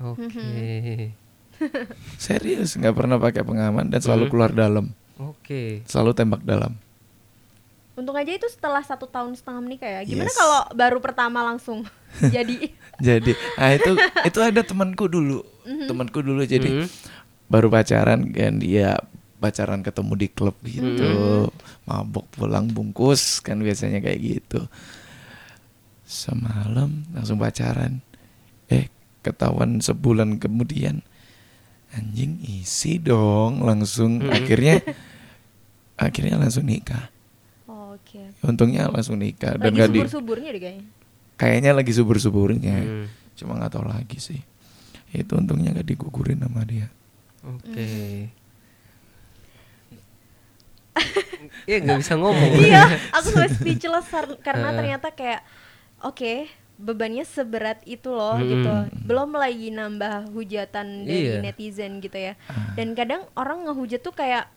[0.00, 1.14] Oke.
[2.18, 4.32] serius nggak pernah pakai pengaman dan selalu Hmm.
[4.32, 4.86] keluar dalam
[5.16, 5.84] Oke.
[5.84, 6.74] selalu tembak dalam
[7.92, 10.00] Untung aja itu setelah satu tahun setengah menikah ya.
[10.02, 10.34] Gimana Yes.
[10.34, 11.84] kalau baru pertama langsung
[12.34, 12.72] jadi?
[12.96, 13.92] jadi ah itu
[14.28, 15.86] itu ada temanku dulu Mhm.
[15.86, 16.88] temanku dulu jadi
[17.46, 18.96] baru pacaran kan dia
[19.40, 21.56] pacaran ketemu di klub gitu Mhm.
[21.84, 24.68] mabok pulang bungkus kan biasanya kayak gitu
[26.04, 28.02] semalam langsung pacaran
[28.66, 31.00] eh ketahuan sebulan kemudian
[31.90, 34.30] anjing isi dong langsung Mhm.
[34.30, 34.76] akhirnya
[35.96, 37.10] akhirnya langsung nikah
[37.64, 38.34] Oh, Oke.
[38.42, 40.86] untungnya langsung nikah dan Lagi gak di subur-suburnya deh kayaknya.
[41.36, 43.06] kayaknya lagi subur-suburnya Hmm.
[43.34, 44.40] cuma nggak tahu lagi sih
[45.10, 46.90] itu untungnya gak digugurin sama dia
[47.40, 48.28] Oke.
[51.64, 52.52] Iya nggak bisa ngomong.
[52.58, 54.76] iya, aku sampai speechless kar- karena Eh.
[54.76, 55.40] ternyata kayak
[56.00, 56.46] oke,
[56.76, 58.46] bebannya seberat itu loh Hmm.
[58.46, 58.72] gitu.
[59.02, 61.40] Belum lagi nambah hujatan dari Iya.
[61.40, 62.34] netizen gitu ya.
[62.46, 62.72] Ah.
[62.74, 64.48] Dan kadang orang ngehujat tuh kayak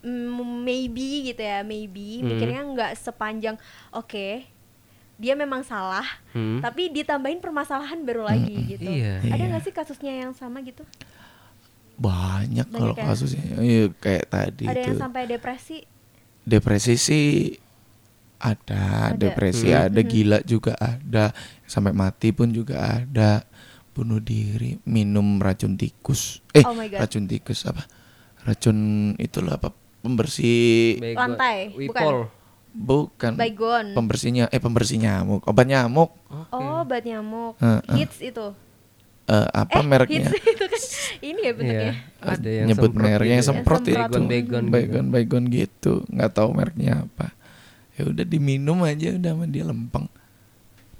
[0.00, 2.26] mm, maybe gitu ya, maybe Hmm.
[2.28, 3.54] mikirnya nggak sepanjang
[3.90, 4.42] oke.
[5.14, 6.02] Dia memang salah,
[6.32, 6.58] Hmm.
[6.58, 8.68] tapi ditambahin permasalahan baru lagi Mm-mm.
[8.68, 8.88] gitu.
[8.88, 9.22] Iya.
[9.22, 9.46] Ada Iya.
[9.48, 10.82] nggak sih kasusnya yang sama gitu?
[12.02, 13.04] Banyak kalau ya?
[13.04, 15.78] kasusnya iya kayak tadi Ada itu yang sampai depresi?
[16.42, 17.26] depresi sih
[18.36, 19.16] ada, Ada.
[19.16, 19.86] depresi Hmm.
[19.86, 20.08] ada Mhm.
[20.08, 21.30] gila juga ada
[21.64, 23.46] sampai mati pun juga ada
[23.88, 26.98] bunuh diri minum racun tikus eh Oh my God.
[26.98, 27.86] racun tikus apa
[28.42, 28.78] racun
[29.16, 29.70] itulah apa
[30.02, 32.26] pembersih Bego- Lantai, Wipol.
[32.74, 33.94] bukan Baygon.
[33.94, 36.56] pembersihnya eh pembersih nyamuk obat nyamuk Oke.
[36.56, 37.54] Oh, obat nyamuk.
[37.58, 37.94] Heeh.
[37.94, 38.56] Hits itu.
[39.22, 40.61] Eh, apa eh, mereknya Hits itu
[41.28, 41.92] ini ya bentuknya.
[41.92, 41.94] Iya.
[42.22, 43.48] Ada yang nyebut semprot mereknya yang gitu ya.
[43.50, 44.18] semprot itu gitu.
[44.70, 47.26] baygon baygon gitu nggak tahu mereknya apa
[47.92, 50.06] ya udah diminum aja udah sama dia lempeng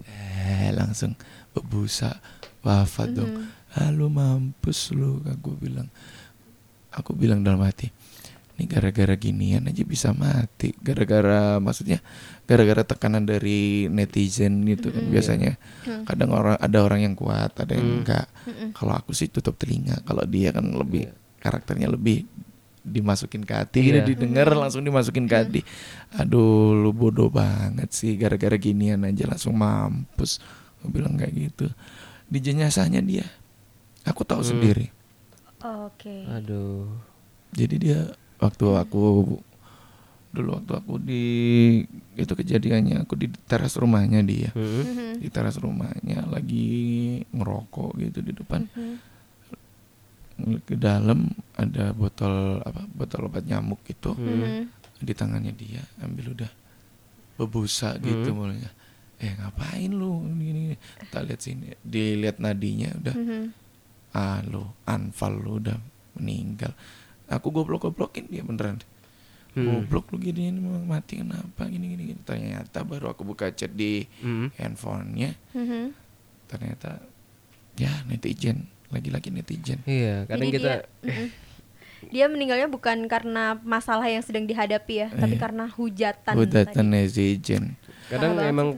[0.04, 1.16] eh langsung
[1.52, 2.20] bebusa
[2.60, 3.44] wafat dong Mhm.
[3.72, 5.88] ah lu mampus lu aku bilang
[6.92, 7.88] aku bilang dalam hati
[8.62, 11.98] ini gara-gara ginian aja bisa mati gara-gara maksudnya
[12.46, 15.10] gara-gara tekanan dari netizen gitu kan Mhm.
[15.10, 15.52] biasanya
[15.82, 16.06] Hmm.
[16.06, 17.98] kadang orang ada orang yang kuat ada yang Hmm.
[18.00, 18.68] enggak Mm-mm.
[18.70, 21.18] kalau aku sih tutup telinga kalau dia kan lebih Iya.
[21.42, 22.22] karakternya lebih
[22.82, 24.06] dimasukin ke hati Iya.
[24.06, 24.62] gitu didengar Hmm.
[24.62, 25.60] langsung dimasukin ke hati
[26.12, 30.38] aduh lu bodoh banget sih gara-gara ginian aja langsung mampus
[30.78, 31.66] aku bilang kayak gitu
[32.26, 33.26] di jenazahnya dia
[34.04, 34.50] aku tahu Hmm.
[34.54, 34.86] sendiri
[35.62, 36.26] Oke.
[36.28, 36.90] Aduh.
[37.50, 38.00] jadi dia
[38.43, 39.38] waktu aku
[40.32, 41.24] dulu waktu aku di
[42.14, 44.82] itu kejadiannya aku di teras rumahnya dia Hmm.
[44.82, 45.12] Mhm.
[45.20, 46.66] di teras rumahnya lagi
[47.28, 48.97] ngerokok gitu di depan Mhm.
[50.64, 54.66] ke dalam ada botol apa botol obat nyamuk gitu Hmm.
[54.99, 56.51] Di tangannya dia ambil udah
[57.34, 58.38] bebusa gitu Hmm.
[58.38, 58.70] mulanya
[59.18, 60.76] eh ngapain lu gini, gini.
[61.01, 63.43] kita lihat sini dilihat nadinya udah Mhm.
[64.12, 65.74] ah lu anfal lu udah
[66.14, 66.70] meninggal
[67.33, 68.78] aku goblok goblokin dia beneran
[69.53, 69.85] Hmm.
[69.85, 72.20] goblok lu gini ini mau mati kenapa gini gini, gini.
[72.22, 74.49] ternyata baru aku buka chat di Hmm.
[74.55, 75.93] handphonenya Mhm.
[76.47, 77.05] ternyata
[77.76, 81.28] ya netizen lagi-lagi netizen Iya, kadang Jadi kita dia,
[82.09, 85.41] dia meninggalnya bukan karena masalah yang sedang dihadapi ya, tapi Iya.
[85.41, 86.33] karena hujatan.
[86.35, 86.89] hujatan tadi.
[86.89, 87.76] netizen
[88.09, 88.68] kadang banget emang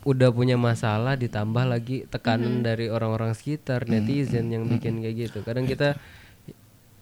[0.00, 2.64] udah punya masalah ditambah lagi tekanan Mhm.
[2.64, 5.96] dari orang-orang sekitar netizen yang bikin kayak gitu kadang kita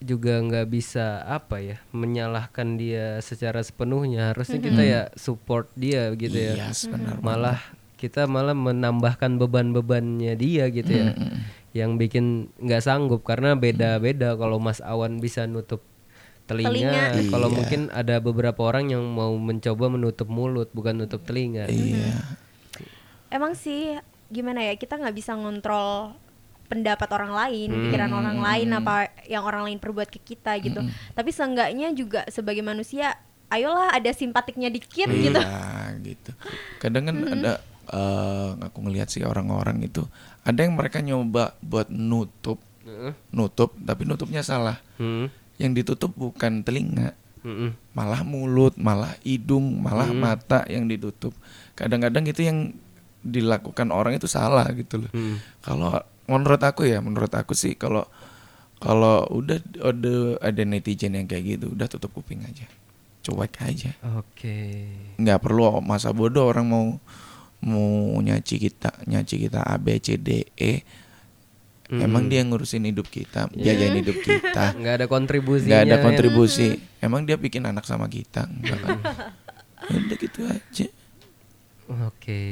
[0.02, 4.30] juga nggak bisa apa ya menyalahkan dia secara sepenuhnya.
[4.30, 6.68] Harusnya kita ya support dia gitu ya.
[6.68, 7.58] Yes, benar malah
[7.96, 11.14] kita malah menambahkan beban-bebannya dia gitu ya.
[11.72, 12.24] Yang bikin
[12.58, 14.34] nggak sanggup karena beda-beda.
[14.34, 15.80] Kalau Mas Awan bisa nutup
[16.42, 17.30] telinga, Telinga.
[17.30, 17.56] kalau Iya.
[17.56, 21.70] mungkin ada beberapa orang yang mau mencoba menutup mulut bukan nutup telinga.
[21.70, 22.18] Iya.
[23.30, 23.96] Emang sih
[24.28, 26.16] gimana ya kita nggak bisa ngontrol
[26.72, 27.80] pendapat orang lain, Hmm.
[27.84, 28.94] pikiran orang lain apa
[29.28, 30.80] yang orang lain perbuat ke kita gitu.
[31.12, 33.20] Tapi seenggaknya juga sebagai manusia,
[33.52, 35.36] ayolah ada simpatiknya dikit gitu.
[35.36, 36.32] Iya gitu.
[36.80, 37.52] Kadang kan ada
[37.92, 40.08] eh, aku ngelihat sih orang-orang itu
[40.48, 42.56] ada yang mereka nyoba buat nutup,
[42.88, 43.12] Heeh.
[43.30, 44.80] nutup tapi nutupnya salah.
[44.96, 45.28] Hmm.
[45.60, 47.12] Yang ditutup bukan telinga,
[47.44, 47.76] Mm-mm.
[47.92, 51.36] malah mulut, malah hidung, malah mata yang ditutup.
[51.76, 52.72] Kadang-kadang itu yang
[53.22, 55.10] dilakukan orang itu salah gitu loh.
[55.14, 55.38] Hmm.
[55.62, 58.06] Kalau menurut aku ya, menurut aku sih kalau
[58.82, 62.66] kalau udah ada ada netizen yang kayak gitu, udah tutup kuping aja.
[63.22, 63.94] cuek aja.
[64.18, 64.82] Oke.
[65.14, 66.86] nggak perlu masa bodoh orang mau
[67.62, 70.82] mau nyaci kita nyaci kita A B C D E.
[71.92, 74.72] Emang dia ngurusin hidup kita biayain hidup kita.
[74.80, 75.70] Nggak ada kontribusinya.
[75.70, 76.02] nggak ada ya.
[76.02, 76.68] kontribusi.
[77.04, 78.48] Emang dia bikin anak sama kita?
[78.48, 78.98] Enggak kan
[79.92, 80.86] Ya udah gitu aja.
[82.08, 82.42] Oke,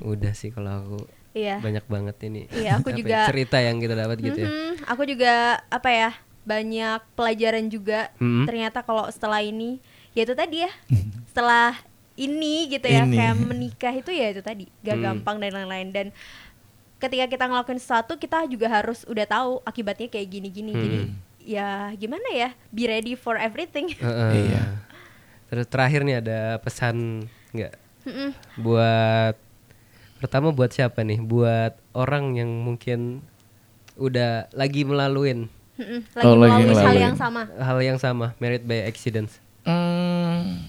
[0.00, 0.98] udah sih kalau aku
[1.36, 1.60] Iya.
[1.60, 2.48] banyak banget ini.
[2.48, 4.48] Iya, aku ya, juga- cerita yang kita dapat gitu ya.
[4.48, 5.34] Mhm, aku juga
[5.68, 6.10] apa ya
[6.42, 8.46] banyak pelajaran juga Mhm.
[8.46, 9.76] ternyata kalau setelah ini
[10.10, 10.72] ya itu tadi ya
[11.28, 11.76] setelah
[12.16, 13.12] ini gitu ya Ini.
[13.12, 15.04] kayak menikah itu ya itu tadi gak Hmm.
[15.20, 16.06] gampang dan lain-lain dan
[16.96, 21.12] ketika kita ngelakuin sesuatu kita juga harus udah tahu akibatnya kayak gini-gini jadi Hmm.
[21.38, 24.32] ya gimana ya be ready for everything Heeh.
[24.48, 24.62] Iya.
[25.46, 27.72] Terus terakhir nih ada pesan nggak
[28.02, 28.30] Mm-mm.
[28.56, 29.36] buat
[30.16, 31.20] pertama buat siapa nih?
[31.20, 33.20] Buat orang yang mungkin
[33.96, 36.00] udah lagi melaluin Mm-mm.
[36.12, 39.40] lagi Oh, lagi melalui hal yang sama hal yang sama, married by accidents.
[39.64, 40.68] Hmm.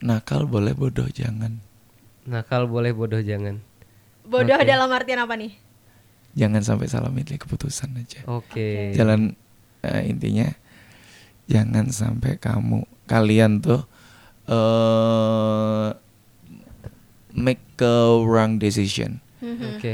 [0.00, 1.60] nakal boleh bodoh jangan
[2.24, 3.60] Nakal boleh bodoh jangan.
[4.24, 4.64] bodoh Oke.
[4.64, 5.52] dalam artian apa nih
[6.32, 8.92] jangan sampai salah milih keputusan aja Oke.
[8.92, 9.36] jalan
[9.80, 10.48] eh, intinya
[11.46, 13.84] jangan sampai kamu kalian tuh
[14.44, 15.88] eh
[17.34, 19.76] make a wrong decision Mhm.
[19.76, 19.92] Oke.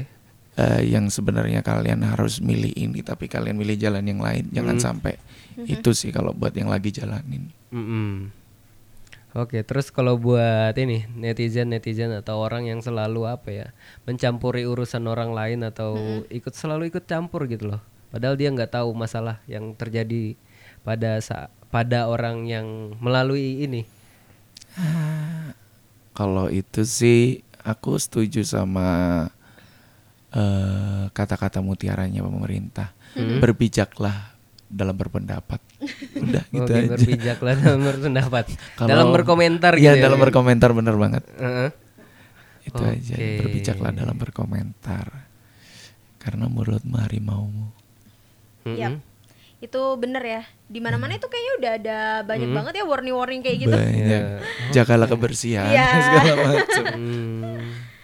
[0.55, 4.85] Eh, yang sebenarnya kalian harus milih ini tapi kalian milih jalan yang lain jangan Hmm.
[4.85, 5.15] sampai
[5.59, 8.29] itu sih kalau buat yang lagi jalanin Mm-mm.
[9.31, 13.67] Oke, terus kalau buat ini netizen netizen atau orang yang selalu apa ya
[14.03, 15.95] mencampuri urusan orang lain atau
[16.27, 17.81] ikut selalu ikut campur gitu loh.
[18.11, 20.35] Padahal dia nggak tahu masalah yang terjadi
[20.83, 22.67] pada sa- pada orang yang
[22.99, 23.87] melalui ini.
[26.21, 27.21] Kalau itu sih
[27.63, 29.25] aku setuju sama
[30.31, 34.37] eh, kata-kata mutiaranya pemerintah berbijaklah
[34.69, 35.59] dalam berpendapat
[36.15, 38.45] udah gitu aja berbijaklah dalam berpendapat.
[38.77, 39.99] Kalau- dalam berkomentar Iya, gitu.
[39.99, 40.05] ya.
[40.05, 41.25] dalam berkomentar bener banget.
[41.35, 41.71] Heeh.
[42.61, 43.15] Itu aja.
[43.17, 43.39] Oke.
[43.41, 45.07] Berbijaklah dalam berkomentar.
[46.21, 47.73] Karena mulutmu harimaumu.
[48.63, 48.77] Mm-mm.
[48.77, 49.01] Yap.
[49.61, 52.57] Itu bener ya di mana mana itu kayaknya udah ada banyak Hmm.
[52.57, 54.25] banget ya warning warning kayak gitu Banyak.
[54.71, 55.89] Jagalah kebersihan Iya.
[56.07, 56.85] segala macam.
[56.91, 57.61] Hmm.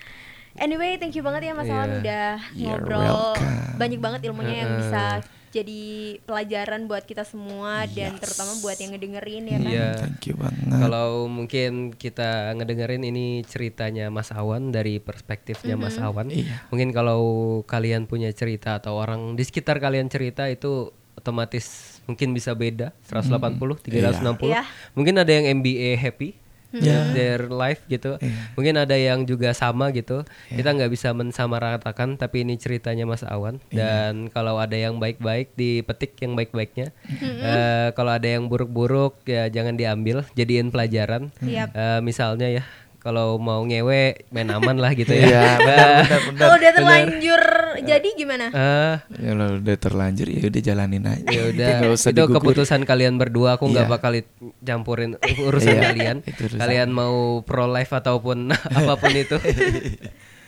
[0.58, 1.98] anyway thank you banget ya Mas Alan Iya.
[1.98, 3.76] udah You're ngobrol welcome.
[3.76, 4.80] banyak banget ilmunya yang Heeh.
[4.82, 5.04] bisa
[5.48, 5.84] jadi
[6.20, 8.20] pelajaran buat kita semua dan Yes.
[8.20, 9.88] terutama buat yang ngedengerin ya kan Iya.
[9.96, 10.68] Thank you banget.
[10.68, 16.28] Kalau mungkin kita ngedengerin ini ceritanya Mas Awan dari perspektifnya Mas Awan.
[16.28, 16.68] Iya.
[16.68, 17.22] Mungkin kalau
[17.64, 23.82] kalian punya cerita atau orang di sekitar kalian cerita itu otomatis mungkin bisa beda 180,
[23.82, 24.52] 360.
[24.52, 24.62] Iya.
[24.94, 26.30] Mungkin ada yang MBA happy
[26.76, 28.20] with their life gitu.
[28.54, 30.22] Mungkin ada yang juga sama gitu.
[30.52, 36.18] Kita nggak bisa mensamaratakan tapi ini ceritanya Mas Awan dan kalau ada yang baik-baik dipetik
[36.20, 36.92] yang baik-baiknya.
[37.22, 41.32] Eh, kalau ada yang buruk-buruk ya jangan diambil, jadiin pelajaran.
[41.42, 41.72] Yap.
[41.72, 42.62] Eh, misalnya ya
[43.06, 45.56] kalau mau ngewe main aman lah gitu Iya, ya.
[45.56, 45.96] benar
[46.26, 46.38] benar.
[46.40, 47.42] kalau udah terlanjur
[47.80, 51.22] jadi gimana Eh, Ya lo udah terlanjur ya udah jalanin aja.
[51.24, 52.34] ya udah itu digugur.
[52.36, 53.92] keputusan kalian berdua aku nggak Iya.
[53.92, 54.12] bakal
[54.60, 56.58] campurin urusan Iya, kalian itu urusan.
[56.58, 59.38] kalian mau pro life ataupun apa pun itu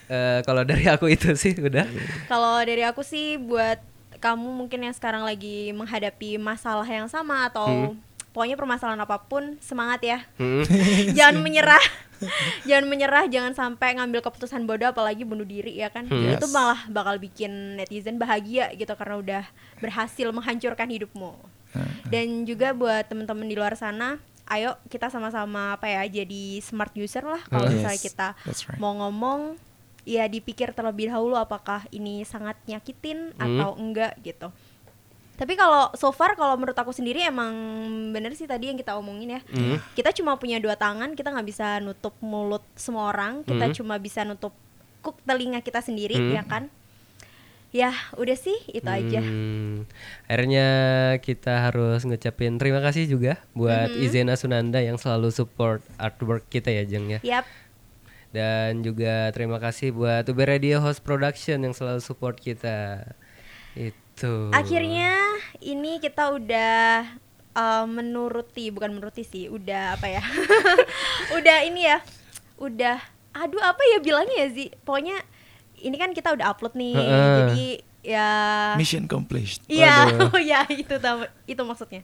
[0.09, 1.85] Eh, kalau dari aku itu sih udah
[2.27, 3.77] kalau dari aku sih buat
[4.19, 7.93] kamu mungkin yang sekarang lagi menghadapi masalah yang sama atau
[8.39, 10.19] pokoknya permasalahan apa pun semangat ya.
[10.39, 10.63] Hmm.
[11.19, 11.83] jangan menyerah.
[12.63, 16.07] Jangan menyerah jangan sampai ngambil keputusan bodoh apalagi bunuh diri ya kan?
[16.07, 16.39] Yes.
[16.39, 19.45] itu malah bakal bikin netizen bahagia gitu karena udah
[19.83, 21.35] berhasil menghancurkan hidupmu.
[22.07, 27.21] Dan juga buat temen-temen di luar sana ayo kita sama-sama apa ya jadi smart user
[27.21, 28.81] lah kalau Yes, misalnya kita right.
[28.81, 29.61] mau ngomong
[30.09, 34.49] ya dipikir terlebih dahulu apakah ini sangat nyakitin atau enggak gitu
[35.39, 37.55] tapi kalau so far kalau menurut aku sendiri emang
[38.11, 39.41] bener sih tadi yang kita omongin ya.
[39.95, 43.47] Kita cuma punya dua tangan kita nggak bisa nutup mulut semua orang.
[43.47, 44.51] Kita cuma bisa nutup
[44.99, 46.67] kuk telinga kita sendiri ya kan?
[47.71, 49.21] Ya udah sih itu aja.
[49.21, 49.85] Hmm,
[50.25, 50.67] akhirnya
[51.21, 54.05] kita harus ngucapin terima kasih juga buat Mm-hmm.
[54.09, 57.21] Izena Sunanda yang selalu support artwork kita ya Jeng ya.
[57.23, 57.47] yap.
[58.33, 63.05] Dan juga terima kasih buat Ube Radio Host Production yang selalu support kita.
[63.77, 64.08] Itu.
[64.51, 65.15] Akhirnya
[65.63, 67.07] ini kita udah
[67.55, 70.23] uh, menuruti bukan menuruti sih udah apa ya?
[71.39, 72.03] Udah ini ya
[72.59, 72.99] udah
[73.39, 75.15] aduh apa ya bilangnya ya sih pokoknya
[75.79, 77.35] ini kan kita udah upload nih Heeh.
[77.39, 77.67] jadi
[78.03, 78.29] ya
[78.75, 79.63] Mission accomplished.
[79.71, 82.03] iya oh ya itu tahu itu maksudnya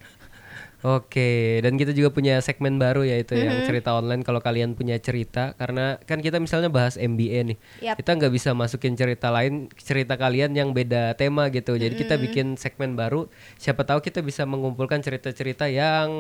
[0.85, 5.57] Oke, dan kita juga punya segmen baru yaitu yang cerita online kalau kalian punya cerita
[5.57, 7.59] karena kan kita misalnya bahas MBA nih.
[7.81, 7.97] Yap.
[8.05, 11.81] Kita nggak bisa masukin cerita lain, cerita kalian yang beda tema gitu.
[11.81, 13.33] Jadi kita bikin segmen baru.
[13.57, 16.13] Siapa tahu kita bisa mengumpulkan cerita-cerita yang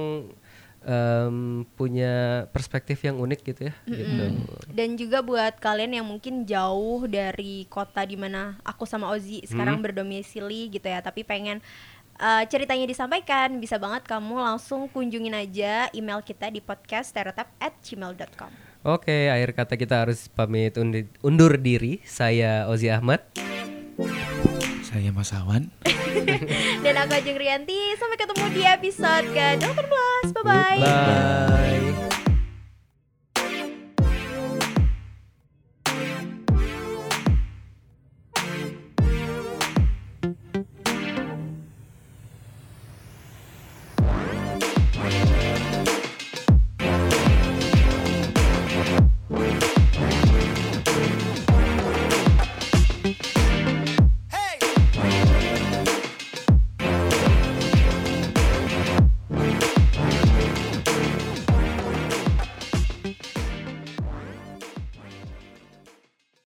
[0.84, 3.74] em, punya perspektif yang unik gitu ya.
[3.84, 4.24] Gitu.
[4.72, 9.80] Dan juga buat kalian yang mungkin jauh dari kota di mana aku sama Ozi sekarang
[9.84, 11.60] berdomisili gitu ya, tapi pengen
[12.18, 18.50] uh, ceritanya disampaikan, bisa banget kamu langsung kunjungin aja email kita di podcast stereotype@gmail.com.
[18.84, 20.76] Oke, akhir kata kita harus pamit
[21.24, 22.04] undur diri.
[22.04, 23.24] Saya Ozi Ahmad.
[24.84, 25.72] Saya Mas Awan.
[26.84, 30.30] Dan aku Ajeng Rianti, sampai ketemu di episode ke-18.
[30.36, 30.78] Bye bye.
[30.84, 32.13] Bye.